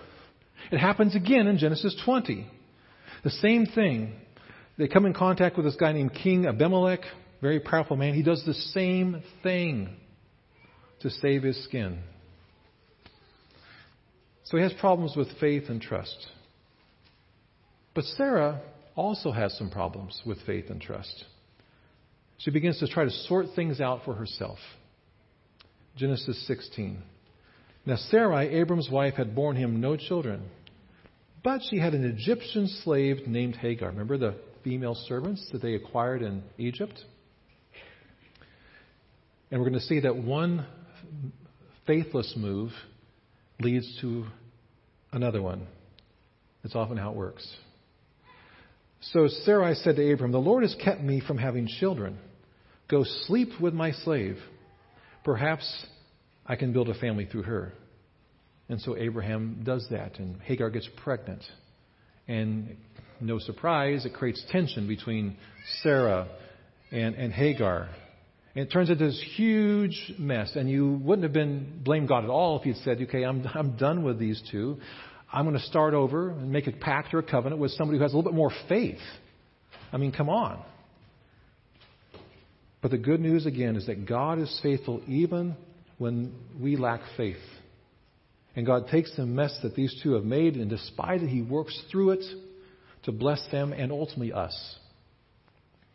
It 0.72 0.78
happens 0.78 1.16
again 1.16 1.48
in 1.48 1.58
Genesis 1.58 2.00
20. 2.06 2.48
The 3.24 3.30
same 3.30 3.66
thing. 3.66 4.14
They 4.78 4.88
come 4.88 5.06
in 5.06 5.14
contact 5.14 5.58
with 5.58 5.66
this 5.66 5.76
guy 5.76 5.92
named 5.92 6.14
King 6.14 6.46
Abimelech, 6.46 7.02
very 7.42 7.60
powerful 7.60 7.98
man. 7.98 8.14
He 8.14 8.24
does 8.24 8.44
the 8.46 8.54
same 8.54 9.22
thing 9.44 9.96
to 11.02 11.10
save 11.10 11.44
his 11.44 11.62
skin. 11.66 12.00
So 14.46 14.58
he 14.58 14.64
has 14.64 14.74
problems 14.74 15.16
with 15.16 15.28
faith 15.40 15.64
and 15.70 15.82
trust. 15.82 16.28
But 17.94 18.04
Sarah 18.04 18.62
also 18.96 19.32
has 19.32 19.58
some 19.58 19.70
problems 19.70 20.22
with 20.26 20.42
faith 20.46 20.70
and 20.70 20.82
trust. 20.82 21.26
She 22.38 22.52
begins 22.52 22.80
to 22.80 22.88
try 22.88 23.06
to 23.06 23.12
sort 23.12 23.48
things 23.56 23.80
out 23.80 24.02
for 24.06 24.14
herself. 24.14 24.58
Genesis 25.96 26.46
16. 26.48 27.02
Now, 27.86 27.96
Sarai, 28.10 28.50
Abram's 28.60 28.90
wife, 28.90 29.14
had 29.16 29.36
borne 29.36 29.56
him 29.56 29.80
no 29.80 29.96
children, 29.96 30.44
but 31.44 31.62
she 31.70 31.78
had 31.78 31.94
an 31.94 32.04
Egyptian 32.04 32.68
slave 32.84 33.28
named 33.28 33.56
Hagar. 33.56 33.90
Remember 33.90 34.18
the 34.18 34.36
female 34.64 34.96
servants 35.08 35.48
that 35.52 35.62
they 35.62 35.76
acquired 35.76 36.22
in 36.22 36.44
Egypt? 36.58 37.00
And 39.52 39.60
we're 39.60 39.70
going 39.70 39.80
to 39.80 39.86
see 39.86 40.02
that 40.02 40.18
one 40.18 40.66
faithless 41.86 42.34
move 42.36 42.72
leads 43.60 44.00
to 44.02 44.26
another 45.12 45.42
one. 45.42 45.68
That's 46.64 46.76
often 46.76 46.98
how 46.98 47.12
it 47.12 47.16
works. 47.16 47.48
So 49.14 49.28
Sarai 49.28 49.76
said 49.76 49.98
to 49.98 50.12
Abram, 50.12 50.32
The 50.32 50.40
Lord 50.40 50.64
has 50.64 50.76
kept 50.84 51.02
me 51.02 51.22
from 51.26 51.38
having 51.38 51.68
children. 51.68 52.18
Go 52.90 53.04
sleep 53.26 53.50
with 53.62 53.74
my 53.74 53.92
slave. 53.92 54.38
Perhaps 55.24 55.86
I 56.46 56.56
can 56.56 56.74
build 56.74 56.90
a 56.90 56.94
family 56.96 57.26
through 57.26 57.44
her. 57.44 57.74
And 58.70 58.82
so 58.82 58.98
Abraham 58.98 59.62
does 59.64 59.86
that, 59.92 60.18
and 60.18 60.42
Hagar 60.42 60.72
gets 60.72 60.90
pregnant. 61.04 61.44
And 62.28 62.78
no 63.22 63.38
surprise, 63.38 64.06
it 64.06 64.14
creates 64.14 64.44
tension 64.52 64.88
between 64.88 65.38
Sarah 65.84 66.28
and, 66.92 67.16
and 67.16 67.32
Hagar. 67.32 67.90
And 68.56 68.66
it 68.66 68.72
turns 68.72 68.90
into 68.90 69.06
this 69.06 69.24
huge 69.36 70.14
mess. 70.18 70.56
And 70.56 70.70
you 70.70 70.94
wouldn't 71.04 71.24
have 71.24 71.34
been 71.34 71.82
blamed 71.84 72.08
God 72.08 72.24
at 72.24 72.30
all 72.30 72.60
if 72.60 72.66
you'd 72.66 72.78
said, 72.78 73.00
okay, 73.02 73.24
I'm, 73.24 73.46
I'm 73.54 73.78
done 73.78 74.04
with 74.04 74.18
these 74.18 74.42
two. 74.52 74.78
I'm 75.36 75.44
going 75.44 75.60
to 75.60 75.66
start 75.66 75.94
over 75.94 76.30
and 76.30 76.50
make 76.50 76.66
a 76.68 76.72
pact 76.72 77.14
or 77.14 77.20
a 77.20 77.24
covenant 77.24 77.60
with 77.60 77.72
somebody 77.72 77.98
who 77.98 78.04
has 78.04 78.14
a 78.14 78.16
little 78.16 78.32
bit 78.32 78.38
more 78.38 78.52
faith. 78.70 79.02
I 79.92 79.98
mean, 79.98 80.14
come 80.14 80.30
on. 80.30 80.64
But 82.82 82.92
the 82.92 82.98
good 82.98 83.20
news, 83.20 83.46
again, 83.46 83.76
is 83.76 83.88
that 83.88 84.06
God 84.06 84.40
is 84.40 84.60
faithful 84.64 85.02
even 85.08 85.58
when 85.98 86.34
we 86.58 86.78
lack 86.78 87.02
faith. 87.18 87.36
And 88.56 88.66
God 88.66 88.88
takes 88.88 89.14
the 89.18 89.26
mess 89.26 89.60
that 89.62 89.76
these 89.76 89.94
two 90.02 90.14
have 90.14 90.24
made, 90.24 90.56
and 90.56 90.70
despite 90.70 91.22
it, 91.22 91.28
He 91.28 91.42
works 91.42 91.78
through 91.92 92.12
it 92.12 92.24
to 93.04 93.12
bless 93.12 93.46
them 93.52 93.74
and 93.74 93.92
ultimately 93.92 94.32
us. 94.32 94.78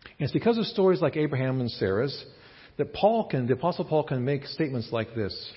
And 0.04 0.26
it's 0.26 0.32
because 0.32 0.58
of 0.58 0.66
stories 0.66 1.00
like 1.00 1.16
Abraham 1.16 1.60
and 1.60 1.70
Sarah's 1.70 2.24
that 2.76 2.92
Paul 2.92 3.28
can, 3.28 3.46
the 3.46 3.54
Apostle 3.54 3.86
Paul 3.86 4.02
can 4.04 4.22
make 4.22 4.44
statements 4.44 4.88
like 4.92 5.14
this. 5.14 5.50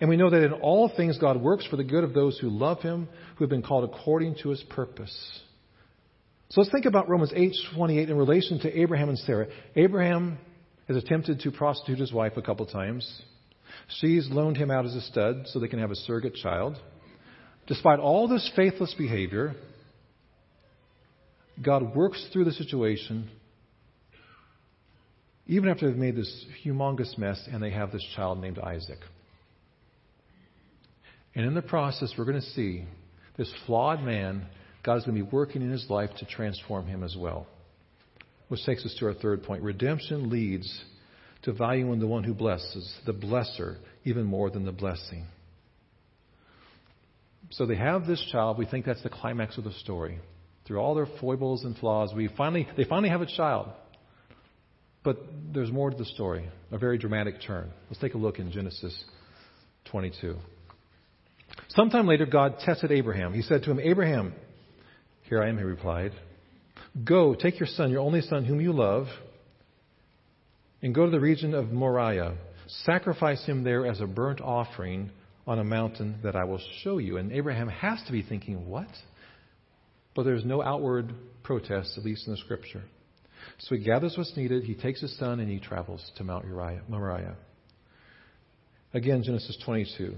And 0.00 0.10
we 0.10 0.16
know 0.16 0.30
that 0.30 0.44
in 0.44 0.52
all 0.52 0.90
things 0.94 1.18
God 1.18 1.40
works 1.40 1.66
for 1.66 1.76
the 1.76 1.84
good 1.84 2.04
of 2.04 2.14
those 2.14 2.38
who 2.38 2.48
love 2.48 2.80
Him, 2.80 3.08
who 3.36 3.44
have 3.44 3.50
been 3.50 3.62
called 3.62 3.84
according 3.84 4.36
to 4.42 4.50
His 4.50 4.62
purpose. 4.64 5.40
So 6.50 6.60
let's 6.60 6.72
think 6.72 6.86
about 6.86 7.08
Romans 7.08 7.32
8:28 7.32 8.10
in 8.10 8.16
relation 8.16 8.60
to 8.60 8.80
Abraham 8.80 9.08
and 9.08 9.18
Sarah. 9.18 9.48
Abraham 9.76 10.38
has 10.88 10.96
attempted 10.96 11.40
to 11.40 11.50
prostitute 11.50 11.98
his 11.98 12.12
wife 12.12 12.36
a 12.36 12.42
couple 12.42 12.66
times. 12.66 13.22
She's 14.00 14.28
loaned 14.28 14.56
him 14.56 14.70
out 14.70 14.84
as 14.84 14.94
a 14.94 15.00
stud 15.00 15.46
so 15.46 15.58
they 15.58 15.68
can 15.68 15.78
have 15.78 15.90
a 15.90 15.96
surrogate 15.96 16.34
child. 16.34 16.78
Despite 17.66 17.98
all 17.98 18.28
this 18.28 18.50
faithless 18.54 18.94
behavior, 18.94 19.54
God 21.62 21.94
works 21.94 22.24
through 22.32 22.44
the 22.44 22.52
situation 22.52 23.30
even 25.46 25.68
after 25.68 25.88
they've 25.88 25.98
made 25.98 26.16
this 26.16 26.46
humongous 26.64 27.18
mess 27.18 27.48
and 27.52 27.62
they 27.62 27.70
have 27.70 27.92
this 27.92 28.04
child 28.16 28.40
named 28.40 28.58
Isaac. 28.58 28.98
And 31.34 31.46
in 31.46 31.54
the 31.54 31.62
process, 31.62 32.12
we're 32.16 32.24
going 32.24 32.40
to 32.40 32.50
see 32.50 32.84
this 33.36 33.52
flawed 33.66 34.02
man, 34.02 34.46
God's 34.82 35.04
going 35.04 35.18
to 35.18 35.24
be 35.24 35.30
working 35.30 35.62
in 35.62 35.70
his 35.70 35.86
life 35.88 36.10
to 36.18 36.26
transform 36.26 36.86
him 36.86 37.02
as 37.02 37.16
well. 37.16 37.46
Which 38.48 38.64
takes 38.64 38.84
us 38.84 38.94
to 39.00 39.06
our 39.06 39.14
third 39.14 39.42
point. 39.42 39.62
Redemption 39.62 40.30
leads 40.30 40.84
to 41.42 41.52
valuing 41.52 41.98
the 41.98 42.06
one 42.06 42.24
who 42.24 42.34
blesses, 42.34 42.94
the 43.06 43.12
blesser, 43.12 43.76
even 44.04 44.24
more 44.24 44.50
than 44.50 44.64
the 44.64 44.72
blessing. 44.72 45.26
So 47.50 47.66
they 47.66 47.76
have 47.76 48.06
this 48.06 48.24
child. 48.32 48.58
We 48.58 48.66
think 48.66 48.84
that's 48.86 49.02
the 49.02 49.10
climax 49.10 49.58
of 49.58 49.64
the 49.64 49.72
story. 49.72 50.18
Through 50.66 50.78
all 50.78 50.94
their 50.94 51.08
foibles 51.20 51.64
and 51.64 51.76
flaws, 51.76 52.12
we 52.14 52.28
finally, 52.36 52.68
they 52.76 52.84
finally 52.84 53.10
have 53.10 53.20
a 53.20 53.26
child. 53.26 53.68
But 55.02 55.18
there's 55.52 55.70
more 55.70 55.90
to 55.90 55.96
the 55.96 56.06
story, 56.06 56.48
a 56.70 56.78
very 56.78 56.96
dramatic 56.96 57.42
turn. 57.46 57.70
Let's 57.90 58.00
take 58.00 58.14
a 58.14 58.18
look 58.18 58.38
in 58.38 58.50
Genesis 58.50 59.04
22. 59.90 60.36
Sometime 61.68 62.06
later, 62.06 62.26
God 62.26 62.58
tested 62.60 62.92
Abraham. 62.92 63.32
He 63.34 63.42
said 63.42 63.62
to 63.64 63.70
him, 63.70 63.80
Abraham, 63.80 64.34
here 65.22 65.42
I 65.42 65.48
am, 65.48 65.58
he 65.58 65.64
replied. 65.64 66.12
Go, 67.04 67.34
take 67.34 67.58
your 67.58 67.66
son, 67.66 67.90
your 67.90 68.00
only 68.00 68.20
son, 68.20 68.44
whom 68.44 68.60
you 68.60 68.72
love, 68.72 69.06
and 70.82 70.94
go 70.94 71.06
to 71.06 71.10
the 71.10 71.20
region 71.20 71.54
of 71.54 71.72
Moriah. 71.72 72.36
Sacrifice 72.84 73.44
him 73.44 73.64
there 73.64 73.86
as 73.86 74.00
a 74.00 74.06
burnt 74.06 74.40
offering 74.40 75.10
on 75.46 75.58
a 75.58 75.64
mountain 75.64 76.18
that 76.22 76.36
I 76.36 76.44
will 76.44 76.60
show 76.82 76.98
you. 76.98 77.16
And 77.16 77.32
Abraham 77.32 77.68
has 77.68 78.02
to 78.06 78.12
be 78.12 78.22
thinking, 78.22 78.68
what? 78.68 78.88
But 80.14 80.24
there's 80.24 80.44
no 80.44 80.62
outward 80.62 81.12
protest, 81.42 81.98
at 81.98 82.04
least 82.04 82.26
in 82.26 82.32
the 82.32 82.38
scripture. 82.38 82.82
So 83.58 83.74
he 83.74 83.82
gathers 83.82 84.14
what's 84.16 84.36
needed, 84.36 84.64
he 84.64 84.74
takes 84.74 85.00
his 85.00 85.16
son, 85.18 85.40
and 85.40 85.50
he 85.50 85.58
travels 85.58 86.10
to 86.16 86.24
Mount 86.24 86.46
Uriah, 86.46 86.82
Moriah. 86.88 87.36
Again, 88.92 89.22
Genesis 89.24 89.58
22. 89.64 90.14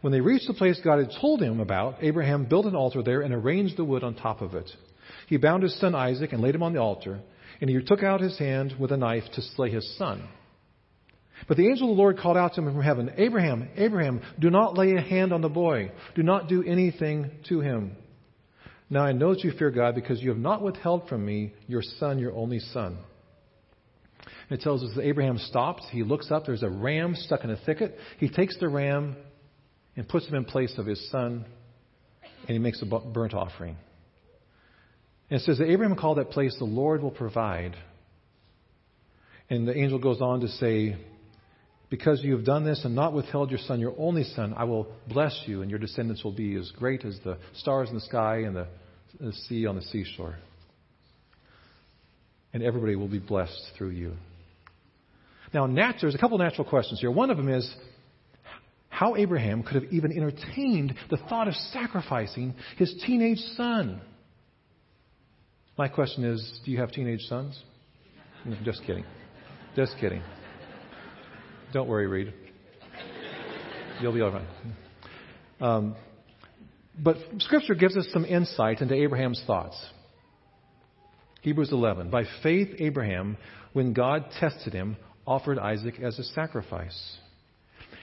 When 0.00 0.12
they 0.12 0.20
reached 0.20 0.46
the 0.46 0.54
place 0.54 0.80
God 0.82 0.98
had 0.98 1.12
told 1.20 1.40
him 1.40 1.60
about, 1.60 1.96
Abraham 2.00 2.44
built 2.44 2.66
an 2.66 2.76
altar 2.76 3.02
there 3.02 3.22
and 3.22 3.32
arranged 3.32 3.76
the 3.76 3.84
wood 3.84 4.04
on 4.04 4.14
top 4.14 4.40
of 4.40 4.54
it. 4.54 4.70
He 5.26 5.36
bound 5.36 5.62
his 5.62 5.78
son 5.80 5.94
Isaac 5.94 6.32
and 6.32 6.42
laid 6.42 6.54
him 6.54 6.62
on 6.62 6.72
the 6.72 6.80
altar, 6.80 7.20
and 7.60 7.70
he 7.70 7.82
took 7.82 8.02
out 8.02 8.20
his 8.20 8.38
hand 8.38 8.74
with 8.78 8.92
a 8.92 8.96
knife 8.96 9.24
to 9.34 9.42
slay 9.42 9.70
his 9.70 9.96
son. 9.96 10.28
But 11.48 11.56
the 11.56 11.68
angel 11.68 11.90
of 11.90 11.96
the 11.96 12.00
Lord 12.00 12.18
called 12.18 12.36
out 12.36 12.54
to 12.54 12.62
him 12.62 12.72
from 12.72 12.82
heaven, 12.82 13.12
Abraham, 13.16 13.68
Abraham, 13.76 14.22
do 14.38 14.50
not 14.50 14.76
lay 14.76 14.94
a 14.94 15.00
hand 15.00 15.32
on 15.32 15.42
the 15.42 15.48
boy. 15.48 15.92
Do 16.14 16.22
not 16.22 16.48
do 16.48 16.62
anything 16.62 17.30
to 17.48 17.60
him. 17.60 17.96
Now 18.88 19.02
I 19.02 19.12
know 19.12 19.34
that 19.34 19.44
you 19.44 19.52
fear 19.52 19.70
God 19.70 19.94
because 19.94 20.22
you 20.22 20.30
have 20.30 20.38
not 20.38 20.62
withheld 20.62 21.08
from 21.08 21.26
me 21.26 21.52
your 21.66 21.82
son, 21.82 22.18
your 22.18 22.32
only 22.32 22.60
son. 22.60 22.98
It 24.48 24.60
tells 24.60 24.82
us 24.82 24.90
that 24.94 25.06
Abraham 25.06 25.38
stops. 25.38 25.84
He 25.90 26.04
looks 26.04 26.30
up. 26.30 26.46
There's 26.46 26.62
a 26.62 26.70
ram 26.70 27.14
stuck 27.16 27.42
in 27.42 27.50
a 27.50 27.56
thicket. 27.56 27.96
He 28.18 28.28
takes 28.28 28.56
the 28.58 28.68
ram 28.68 29.16
and 29.96 30.08
puts 30.08 30.26
him 30.26 30.34
in 30.34 30.44
place 30.44 30.74
of 30.78 30.86
his 30.86 31.10
son, 31.10 31.44
and 32.22 32.50
he 32.50 32.58
makes 32.58 32.82
a 32.82 32.86
burnt 32.86 33.34
offering. 33.34 33.76
And 35.30 35.40
it 35.40 35.44
says 35.44 35.58
that 35.58 35.70
Abraham 35.70 35.96
called 35.96 36.18
that 36.18 36.30
place 36.30 36.54
the 36.58 36.64
Lord 36.64 37.02
will 37.02 37.10
provide. 37.10 37.74
And 39.50 39.66
the 39.66 39.76
angel 39.76 39.98
goes 39.98 40.20
on 40.20 40.40
to 40.40 40.48
say, 40.48 40.96
Because 41.90 42.22
you 42.22 42.36
have 42.36 42.44
done 42.44 42.64
this 42.64 42.84
and 42.84 42.94
not 42.94 43.12
withheld 43.12 43.50
your 43.50 43.58
son, 43.60 43.80
your 43.80 43.94
only 43.98 44.24
son, 44.24 44.54
I 44.56 44.64
will 44.64 44.86
bless 45.08 45.42
you, 45.46 45.62
and 45.62 45.70
your 45.70 45.80
descendants 45.80 46.22
will 46.22 46.32
be 46.32 46.54
as 46.56 46.70
great 46.76 47.04
as 47.04 47.18
the 47.24 47.38
stars 47.54 47.88
in 47.88 47.94
the 47.94 48.00
sky 48.02 48.38
and 48.40 48.54
the, 48.54 48.68
the 49.18 49.32
sea 49.32 49.66
on 49.66 49.76
the 49.76 49.82
seashore. 49.82 50.36
And 52.52 52.62
everybody 52.62 52.96
will 52.96 53.08
be 53.08 53.18
blessed 53.18 53.60
through 53.76 53.90
you. 53.90 54.12
Now, 55.52 55.66
there's 56.00 56.14
a 56.14 56.18
couple 56.18 56.38
natural 56.38 56.68
questions 56.68 57.00
here. 57.00 57.10
One 57.10 57.30
of 57.30 57.36
them 57.36 57.48
is 57.48 57.72
how 58.96 59.14
Abraham 59.14 59.62
could 59.62 59.74
have 59.74 59.92
even 59.92 60.10
entertained 60.10 60.94
the 61.10 61.18
thought 61.28 61.48
of 61.48 61.54
sacrificing 61.54 62.54
his 62.78 62.94
teenage 63.04 63.40
son. 63.54 64.00
My 65.76 65.86
question 65.86 66.24
is 66.24 66.60
do 66.64 66.70
you 66.70 66.78
have 66.78 66.92
teenage 66.92 67.20
sons? 67.28 67.62
No, 68.46 68.56
just 68.64 68.80
kidding. 68.86 69.04
Just 69.74 69.96
kidding. 70.00 70.22
Don't 71.74 71.88
worry, 71.88 72.06
Reed. 72.06 72.32
You'll 74.00 74.14
be 74.14 74.22
all 74.22 74.30
right. 74.30 74.46
Um, 75.60 75.94
but 76.98 77.18
Scripture 77.40 77.74
gives 77.74 77.98
us 77.98 78.08
some 78.14 78.24
insight 78.24 78.80
into 78.80 78.94
Abraham's 78.94 79.42
thoughts. 79.46 79.76
Hebrews 81.42 81.70
11. 81.70 82.08
By 82.08 82.24
faith, 82.42 82.68
Abraham, 82.78 83.36
when 83.74 83.92
God 83.92 84.24
tested 84.40 84.72
him, 84.72 84.96
offered 85.26 85.58
Isaac 85.58 86.00
as 86.00 86.18
a 86.18 86.24
sacrifice. 86.24 87.18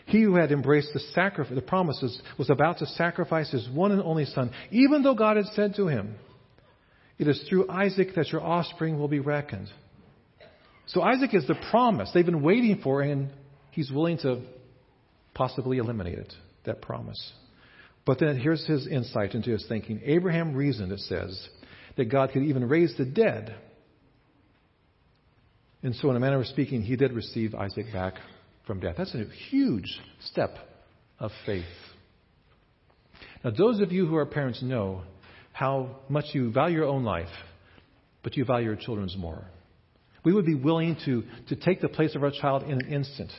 He 0.06 0.22
who 0.22 0.36
had 0.36 0.52
embraced 0.52 0.90
the, 0.94 1.46
the 1.54 1.62
promises 1.62 2.22
was 2.38 2.50
about 2.50 2.80
to 2.80 2.86
sacrifice 2.86 3.52
his 3.52 3.68
one 3.70 3.92
and 3.92 4.02
only 4.02 4.26
son, 4.26 4.52
even 4.72 5.02
though 5.04 5.16
God 5.16 5.38
had 5.38 5.46
said 5.48 5.76
to 5.76 5.88
him, 5.88 6.16
It 7.18 7.28
is 7.28 7.42
through 7.50 7.70
Isaac 7.70 8.10
that 8.16 8.30
your 8.30 8.42
offspring 8.42 9.00
will 9.00 9.08
be 9.08 9.20
reckoned. 9.20 9.70
So 10.88 11.02
Isaac 11.02 11.34
is 11.34 11.48
the 11.48 11.56
promise 11.72 12.12
they've 12.14 12.26
been 12.26 12.44
waiting 12.44 12.82
for, 12.84 13.02
and 13.02 13.30
he's 13.72 13.92
willing 13.92 14.18
to 14.20 14.42
possibly 15.34 15.78
eliminate 15.78 16.20
it, 16.20 16.34
that 16.66 16.82
promise. 16.82 17.32
But 18.06 18.20
then 18.20 18.38
here's 18.38 18.66
his 18.66 18.86
insight 18.88 19.34
into 19.34 19.52
his 19.52 19.66
thinking. 19.70 20.02
Abraham 20.04 20.54
reasoned, 20.54 20.92
it 20.92 21.00
says, 21.00 21.48
that 21.96 22.06
God 22.06 22.32
could 22.34 22.44
even 22.44 22.68
raise 22.68 22.96
the 22.98 23.06
dead. 23.06 23.56
And 25.82 25.96
so, 25.96 26.10
in 26.10 26.18
a 26.18 26.20
manner 26.20 26.40
of 26.40 26.48
speaking, 26.48 26.82
he 26.82 26.98
did 26.98 27.14
receive 27.14 27.56
Isaac 27.56 27.86
back 27.94 28.16
from 28.66 28.80
death. 28.80 28.96
That's 28.98 29.14
a 29.16 29.26
huge 29.50 30.00
step 30.22 30.56
of 31.20 31.32
faith. 31.46 31.66
Now, 33.44 33.52
those 33.52 33.82
of 33.82 33.92
you 33.92 34.06
who 34.06 34.16
are 34.16 34.26
parents 34.26 34.62
know 34.62 35.02
how 35.52 35.98
much 36.10 36.26
you 36.34 36.52
value 36.52 36.78
your 36.78 36.88
own 36.88 37.04
life, 37.04 37.28
but 38.24 38.36
you 38.38 38.46
value 38.46 38.68
your 38.68 38.76
children's 38.76 39.18
more. 39.18 39.44
We 40.24 40.34
would 40.34 40.46
be 40.46 40.56
willing 40.56 40.98
to, 41.06 41.24
to 41.50 41.56
take 41.56 41.82
the 41.82 41.90
place 41.90 42.16
of 42.16 42.24
our 42.24 42.32
child 42.32 42.64
in 42.64 42.72
an 42.72 42.88
instant 42.88 43.32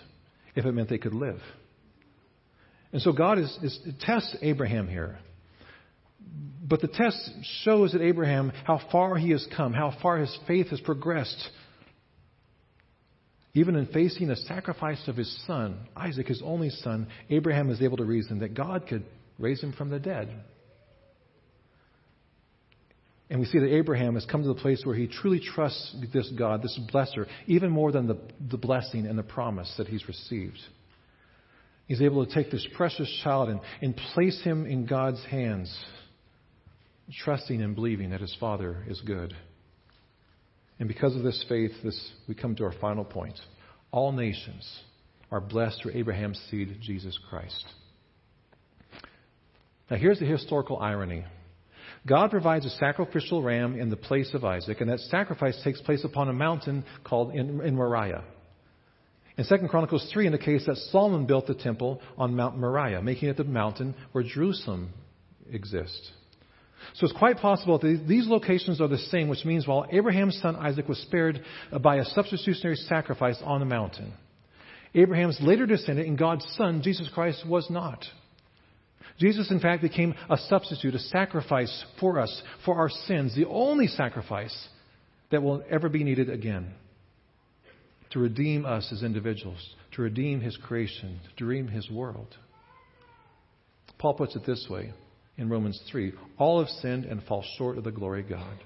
if 0.55 0.65
it 0.65 0.73
meant 0.73 0.89
they 0.89 0.99
could 0.99 1.15
live. 1.15 1.41
And 2.93 3.03
so 3.03 3.13
God 3.13 3.39
is, 3.39 3.59
is 3.63 3.79
tests 4.01 4.37
Abraham 4.43 4.87
here. 4.87 5.19
But 6.67 6.81
the 6.81 6.89
test 6.89 7.19
shows 7.65 7.93
that 7.93 8.01
Abraham 8.01 8.53
how 8.65 8.81
far 8.93 9.17
he 9.17 9.31
has 9.31 9.47
come, 9.57 9.73
how 9.73 9.97
far 10.01 10.19
his 10.19 10.39
faith 10.47 10.69
has 10.69 10.81
progressed. 10.81 11.51
Even 13.55 13.77
in 13.77 13.87
facing 13.87 14.29
the 14.29 14.37
sacrifice 14.37 15.07
of 15.07 15.17
his 15.17 15.33
son, 15.47 15.87
Isaac, 15.97 16.27
his 16.27 16.43
only 16.45 16.71
son, 16.71 17.07
Abraham 17.31 17.71
is 17.71 17.81
able 17.81 17.97
to 17.99 18.05
reason 18.05 18.41
that 18.41 18.55
God 18.55 18.89
could 18.89 19.05
raise 19.39 19.63
him 19.63 19.73
from 19.73 19.91
the 19.91 20.01
dead. 20.01 20.29
And 23.31 23.41
we 23.41 23.47
see 23.47 23.59
that 23.59 23.75
Abraham 23.75 24.15
has 24.15 24.27
come 24.27 24.43
to 24.43 24.49
the 24.49 24.55
place 24.55 24.83
where 24.85 24.95
he 24.95 25.07
truly 25.07 25.41
trusts 25.41 25.97
this 26.13 26.31
God, 26.37 26.63
this 26.63 26.79
blesser, 26.93 27.27
even 27.47 27.71
more 27.71 27.91
than 27.91 28.07
the, 28.07 28.19
the 28.51 28.59
blessing 28.59 29.07
and 29.07 29.19
the 29.19 29.23
promise 29.23 29.73
that 29.79 29.87
he's 29.87 30.07
received. 30.09 30.59
He's 31.87 32.03
able 32.03 32.27
to 32.27 32.35
take 32.35 32.51
this 32.51 32.67
precious 32.77 33.09
child 33.23 33.51
and, 33.51 33.61
and 33.81 33.97
place 34.15 34.43
him 34.43 34.67
in 34.67 34.87
God's 34.87 35.25
hands, 35.27 35.75
trusting 37.25 37.63
and 37.63 37.75
believing 37.75 38.11
that 38.11 38.21
his 38.21 38.37
father 38.41 38.85
is 38.89 39.01
good. 39.01 39.35
And 40.79 40.89
because 40.89 41.15
of 41.15 41.23
this 41.23 41.45
faith, 41.49 41.73
this, 41.83 42.13
we 42.29 42.35
come 42.35 42.57
to 42.57 42.65
our 42.65 42.75
final 42.81 43.05
point. 43.05 43.39
All 43.91 44.13
nations 44.13 44.69
are 45.31 45.41
blessed 45.41 45.83
through 45.83 45.93
Abraham's 45.95 46.41
seed, 46.51 46.79
Jesus 46.81 47.19
Christ. 47.31 47.65
Now, 49.91 49.97
here's 49.97 50.19
the 50.19 50.27
historical 50.27 50.79
irony 50.79 51.25
God 52.07 52.31
provides 52.31 52.67
a 52.67 52.71
sacrificial 52.71 53.43
ram 53.43 53.79
in 53.79 53.89
the 53.89 53.97
place 53.97 54.35
of 54.35 54.45
Isaac, 54.45 54.81
and 54.81 54.91
that 54.91 55.01
sacrifice 55.01 55.59
takes 55.65 55.81
place 55.81 56.05
upon 56.05 56.29
a 56.29 56.33
mountain 56.33 56.85
called 57.03 57.35
in, 57.35 57.61
in 57.63 57.75
Moriah. 57.77 58.25
In 59.37 59.45
2 59.45 59.69
Chronicles 59.69 60.09
3 60.13 60.27
indicates 60.27 60.67
that 60.67 60.77
Solomon 60.77 61.27
built 61.27 61.47
the 61.47 61.55
temple 61.55 62.01
on 62.17 62.37
Mount 62.37 62.59
Moriah, 62.59 63.03
making 63.03 63.31
it 63.31 63.37
the 63.37 63.45
mountain 63.45 63.95
where 64.13 64.23
Jerusalem 64.23 64.91
exists. 65.51 66.11
So 66.95 67.07
it's 67.07 67.19
quite 67.19 67.39
possible 67.39 67.79
that 67.79 68.05
these 68.07 68.27
locations 68.27 68.81
are 68.81 68.89
the 68.89 68.99
same, 68.99 69.29
which 69.29 69.45
means 69.45 69.67
while 69.67 69.87
Abraham's 69.91 70.39
son 70.41 70.57
Isaac 70.57 70.89
was 70.89 70.99
spared 70.99 71.41
by 71.83 71.97
a 71.97 72.05
substitutionary 72.05 72.77
sacrifice 72.77 73.41
on 73.43 73.61
the 73.61 73.67
mountain, 73.67 74.13
Abraham's 74.95 75.39
later 75.41 75.67
descendant 75.67 76.07
and 76.07 76.19
God's 76.19 76.47
son, 76.57 76.83
Jesus 76.83 77.09
Christ, 77.13 77.45
was 77.47 77.69
not. 77.69 78.05
Jesus, 79.19 79.51
in 79.51 79.61
fact, 79.61 79.83
became 79.83 80.15
a 80.29 80.37
substitute, 80.37 80.95
a 80.95 80.99
sacrifice 80.99 81.85
for 82.01 82.19
us, 82.19 82.43
for 82.65 82.77
our 82.77 82.91
sins, 82.91 83.35
the 83.35 83.47
only 83.47 83.87
sacrifice 83.87 84.69
that 85.31 85.43
will 85.43 85.63
ever 85.71 85.89
be 85.89 86.05
needed 86.05 86.31
again 86.31 86.75
to 88.11 88.21
redeem 88.21 88.65
us 88.65 88.91
as 88.93 89.03
individuals, 89.03 89.75
to 89.93 90.03
redeem 90.03 90.41
His 90.41 90.57
creation, 90.57 91.21
to 91.37 91.45
redeem 91.45 91.69
His 91.69 91.91
world. 91.91 92.37
Paul 93.99 94.15
puts 94.15 94.37
it 94.37 94.47
this 94.47 94.67
way 94.71 94.93
in 95.37 95.49
Romans 95.49 95.81
3 95.91 96.13
All 96.39 96.61
have 96.61 96.69
sinned 96.69 97.05
and 97.05 97.23
fall 97.25 97.45
short 97.59 97.79
of 97.79 97.85
the 97.85 97.91
glory 97.91 98.23
of 98.23 98.29
God. 98.29 98.65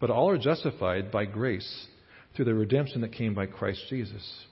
But 0.00 0.10
all 0.10 0.30
are 0.30 0.38
justified 0.38 1.10
by 1.10 1.26
grace 1.26 1.86
through 2.34 2.46
the 2.46 2.54
redemption 2.54 3.02
that 3.02 3.12
came 3.12 3.34
by 3.34 3.46
Christ 3.46 3.82
Jesus. 3.88 4.44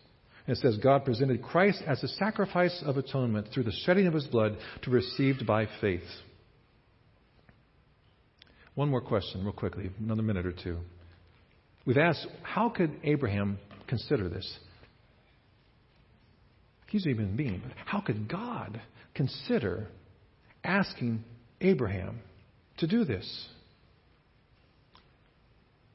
And 0.47 0.57
it 0.57 0.61
says, 0.61 0.79
God 0.79 1.05
presented 1.05 1.43
Christ 1.43 1.83
as 1.87 2.03
a 2.03 2.09
sacrifice 2.09 2.83
of 2.85 2.97
atonement 2.97 3.49
through 3.53 3.65
the 3.65 3.73
shedding 3.85 4.07
of 4.07 4.15
his 4.15 4.27
blood 4.27 4.57
to 4.83 4.91
be 4.91 4.97
received 4.97 5.47
by 5.47 5.67
faith. 5.81 6.03
One 8.75 8.89
more 8.89 9.01
question, 9.01 9.45
real 9.45 9.53
quickly, 9.53 9.91
another 9.99 10.23
minute 10.23 10.47
or 10.47 10.53
two. 10.53 10.79
We've 11.85 11.99
asked, 11.99 12.27
how 12.43 12.69
could 12.69 12.93
Abraham 13.03 13.59
consider 13.91 14.29
this. 14.29 14.59
He's 16.87 17.05
a 17.05 17.11
human 17.11 17.37
being, 17.37 17.61
but 17.63 17.73
how 17.85 18.01
could 18.01 18.29
God 18.29 18.81
consider 19.15 19.89
asking 20.65 21.25
Abraham 21.61 22.21
to 22.79 22.87
do 22.87 23.05
this? 23.05 23.47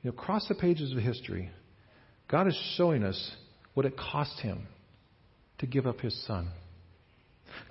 You 0.01 0.11
know, 0.11 0.17
across 0.17 0.47
the 0.47 0.55
pages 0.55 0.91
of 0.91 0.97
history, 0.99 1.49
God 2.29 2.47
is 2.47 2.57
showing 2.77 3.03
us 3.03 3.31
what 3.73 3.85
it 3.85 3.97
cost 3.97 4.39
him 4.39 4.67
to 5.59 5.67
give 5.67 5.87
up 5.87 5.99
his 5.99 6.25
son. 6.25 6.49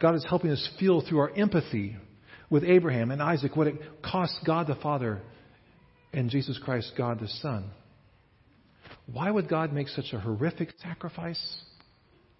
God 0.00 0.14
is 0.14 0.24
helping 0.28 0.50
us 0.50 0.68
feel 0.78 1.00
through 1.00 1.18
our 1.18 1.30
empathy 1.36 1.96
with 2.50 2.64
Abraham 2.64 3.10
and 3.10 3.22
Isaac 3.22 3.56
what 3.56 3.66
it 3.66 3.76
cost 4.02 4.34
God 4.46 4.66
the 4.66 4.74
Father 4.76 5.20
and 6.12 6.30
Jesus 6.30 6.58
Christ, 6.62 6.92
God 6.96 7.20
the 7.20 7.28
Son. 7.28 7.70
Why 9.12 9.30
would 9.30 9.48
God 9.48 9.72
make 9.72 9.88
such 9.88 10.12
a 10.12 10.20
horrific 10.20 10.70
sacrifice? 10.82 11.62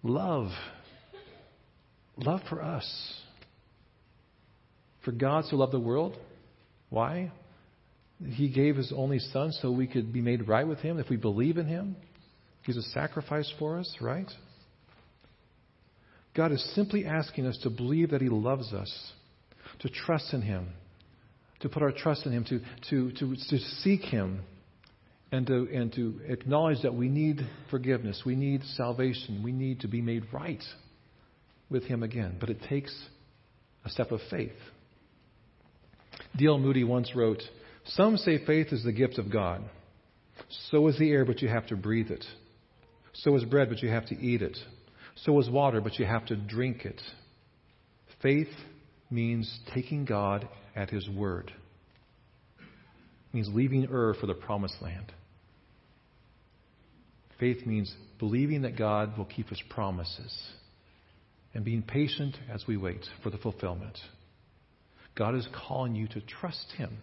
Love. 0.03 0.49
Love 2.17 2.41
for 2.49 2.61
us. 2.61 3.21
For 5.05 5.11
God 5.11 5.45
so 5.45 5.55
loved 5.55 5.71
the 5.71 5.79
world. 5.79 6.17
Why? 6.89 7.31
He 8.23 8.49
gave 8.49 8.75
His 8.75 8.91
only 8.95 9.19
Son 9.19 9.51
so 9.51 9.71
we 9.71 9.87
could 9.87 10.11
be 10.11 10.21
made 10.21 10.47
right 10.47 10.67
with 10.67 10.79
Him 10.79 10.99
if 10.99 11.09
we 11.09 11.15
believe 11.15 11.57
in 11.57 11.67
Him. 11.67 11.95
He's 12.63 12.77
a 12.77 12.81
sacrifice 12.81 13.51
for 13.59 13.77
us, 13.77 13.95
right? 14.01 14.29
God 16.35 16.51
is 16.51 16.73
simply 16.73 17.05
asking 17.05 17.45
us 17.45 17.57
to 17.63 17.69
believe 17.69 18.09
that 18.09 18.21
He 18.21 18.29
loves 18.29 18.73
us, 18.73 19.11
to 19.79 19.89
trust 19.89 20.33
in 20.33 20.41
Him, 20.41 20.69
to 21.59 21.69
put 21.69 21.83
our 21.83 21.91
trust 21.91 22.25
in 22.25 22.31
Him, 22.31 22.43
to, 22.45 22.59
to, 22.89 23.11
to, 23.19 23.35
to 23.35 23.59
seek 23.83 24.01
Him 24.01 24.41
and 25.31 25.45
to, 25.47 25.67
and 25.71 25.93
to 25.93 26.19
acknowledge 26.27 26.81
that 26.81 26.95
we 26.95 27.09
need 27.09 27.41
forgiveness, 27.69 28.23
we 28.25 28.35
need 28.35 28.63
salvation, 28.75 29.43
we 29.43 29.51
need 29.51 29.81
to 29.81 29.87
be 29.87 30.01
made 30.01 30.23
right 30.33 30.63
with 31.69 31.83
Him 31.83 32.01
again. 32.01 32.37
But 32.39 32.49
it 32.49 32.61
takes 32.67 32.95
a 33.83 33.89
step 33.89 34.11
of 34.11 34.19
faith. 34.31 34.53
D.L. 36.37 36.57
Moody 36.57 36.83
once 36.83 37.15
wrote 37.15 37.41
Some 37.85 38.17
say 38.17 38.45
faith 38.45 38.67
is 38.71 38.83
the 38.83 38.91
gift 38.91 39.17
of 39.17 39.31
God. 39.31 39.63
So 40.69 40.87
is 40.87 40.97
the 40.97 41.11
air, 41.11 41.25
but 41.25 41.41
you 41.41 41.47
have 41.47 41.67
to 41.67 41.75
breathe 41.75 42.11
it. 42.11 42.25
So 43.13 43.35
is 43.35 43.45
bread, 43.45 43.69
but 43.69 43.81
you 43.81 43.89
have 43.89 44.05
to 44.07 44.15
eat 44.15 44.41
it. 44.41 44.57
So 45.15 45.39
is 45.39 45.49
water, 45.49 45.79
but 45.79 45.97
you 45.97 46.05
have 46.05 46.25
to 46.27 46.35
drink 46.35 46.83
it. 46.83 47.01
Faith 48.21 48.49
means 49.09 49.59
taking 49.73 50.03
God 50.03 50.47
at 50.75 50.89
His 50.89 51.09
word. 51.09 51.53
It 52.59 53.33
means 53.33 53.49
leaving 53.53 53.87
Ur 53.89 54.15
for 54.19 54.27
the 54.27 54.33
promised 54.33 54.81
land. 54.81 55.13
Faith 57.39 57.65
means 57.65 57.93
believing 58.19 58.61
that 58.61 58.77
God 58.77 59.17
will 59.17 59.25
keep 59.25 59.49
his 59.49 59.61
promises 59.69 60.33
and 61.53 61.65
being 61.65 61.81
patient 61.81 62.37
as 62.49 62.65
we 62.67 62.77
wait 62.77 63.05
for 63.23 63.29
the 63.29 63.37
fulfillment. 63.37 63.97
God 65.15 65.35
is 65.35 65.47
calling 65.67 65.95
you 65.95 66.07
to 66.09 66.21
trust 66.21 66.73
him 66.77 66.97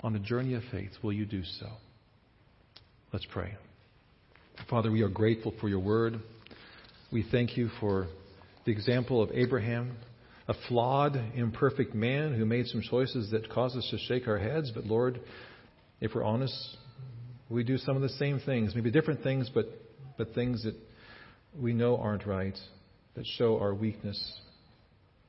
on 0.00 0.14
a 0.14 0.18
journey 0.18 0.54
of 0.54 0.62
faith. 0.70 0.90
Will 1.02 1.14
you 1.14 1.24
do 1.24 1.42
so? 1.44 1.66
Let's 3.12 3.26
pray. 3.26 3.54
Father, 4.68 4.90
we 4.90 5.02
are 5.02 5.08
grateful 5.08 5.54
for 5.60 5.68
your 5.68 5.78
word. 5.78 6.20
We 7.10 7.24
thank 7.30 7.56
you 7.56 7.70
for 7.80 8.08
the 8.66 8.72
example 8.72 9.22
of 9.22 9.30
Abraham, 9.32 9.96
a 10.46 10.54
flawed, 10.68 11.16
imperfect 11.34 11.94
man 11.94 12.34
who 12.34 12.44
made 12.44 12.66
some 12.66 12.82
choices 12.82 13.30
that 13.30 13.48
cause 13.50 13.74
us 13.74 13.88
to 13.90 13.98
shake 13.98 14.28
our 14.28 14.38
heads. 14.38 14.70
But 14.74 14.84
Lord, 14.84 15.20
if 16.00 16.14
we're 16.14 16.24
honest, 16.24 16.76
we 17.48 17.64
do 17.64 17.78
some 17.78 17.96
of 17.96 18.02
the 18.02 18.10
same 18.10 18.40
things, 18.40 18.74
maybe 18.74 18.90
different 18.90 19.22
things, 19.22 19.50
but, 19.52 19.66
but 20.18 20.34
things 20.34 20.64
that 20.64 20.74
we 21.58 21.72
know 21.72 21.96
aren't 21.96 22.26
right, 22.26 22.58
that 23.14 23.26
show 23.38 23.58
our 23.58 23.74
weakness 23.74 24.40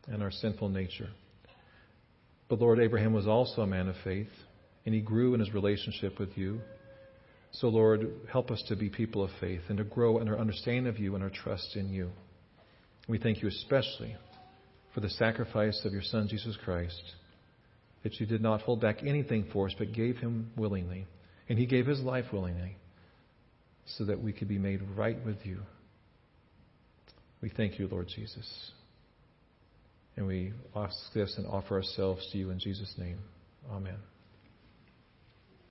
and 0.08 0.22
our 0.22 0.32
sinful 0.32 0.70
nature. 0.70 1.10
But 2.48 2.60
Lord, 2.60 2.80
Abraham 2.80 3.14
was 3.14 3.28
also 3.28 3.62
a 3.62 3.68
man 3.68 3.88
of 3.88 3.96
faith, 4.04 4.30
and 4.86 4.94
he 4.94 5.02
grew 5.02 5.34
in 5.34 5.40
his 5.40 5.54
relationship 5.54 6.20
with 6.20 6.38
you. 6.38 6.62
So, 7.52 7.70
Lord, 7.70 8.12
help 8.32 8.52
us 8.52 8.64
to 8.68 8.76
be 8.76 8.90
people 8.90 9.24
of 9.24 9.32
faith 9.40 9.62
and 9.70 9.78
to 9.78 9.84
grow 9.84 10.20
in 10.20 10.28
our 10.28 10.38
understanding 10.38 10.88
of 10.88 11.00
you 11.00 11.16
and 11.16 11.24
our 11.24 11.30
trust 11.30 11.76
in 11.76 11.90
you. 11.90 12.12
We 13.08 13.18
thank 13.18 13.42
you 13.42 13.48
especially 13.48 14.16
for 14.94 15.00
the 15.00 15.10
sacrifice 15.10 15.82
of 15.86 15.94
your 15.94 16.02
Son, 16.02 16.28
Jesus 16.28 16.58
Christ, 16.64 17.02
that 18.04 18.20
you 18.20 18.26
did 18.26 18.42
not 18.42 18.62
hold 18.62 18.82
back 18.82 19.04
anything 19.04 19.48
for 19.52 19.68
us, 19.68 19.76
but 19.78 19.94
gave 19.94 20.18
him 20.18 20.52
willingly. 20.56 21.08
And 21.50 21.58
he 21.58 21.66
gave 21.66 21.86
his 21.86 22.02
life 22.02 22.26
willingly 22.32 22.78
so 23.98 24.06
that 24.06 24.22
we 24.22 24.34
could 24.34 24.48
be 24.48 24.58
made 24.58 24.82
right 24.96 25.24
with 25.26 25.46
you. 25.46 25.60
We 27.42 27.50
thank 27.50 27.78
you, 27.80 27.88
Lord 27.88 28.08
Jesus. 28.08 28.72
And 30.18 30.28
we 30.28 30.54
ask 30.76 30.96
this 31.14 31.36
and 31.38 31.46
offer 31.48 31.76
ourselves 31.76 32.28
to 32.32 32.38
you 32.38 32.50
in 32.52 32.60
Jesus' 32.60 32.94
name. 32.98 33.20
Amen. 33.72 33.98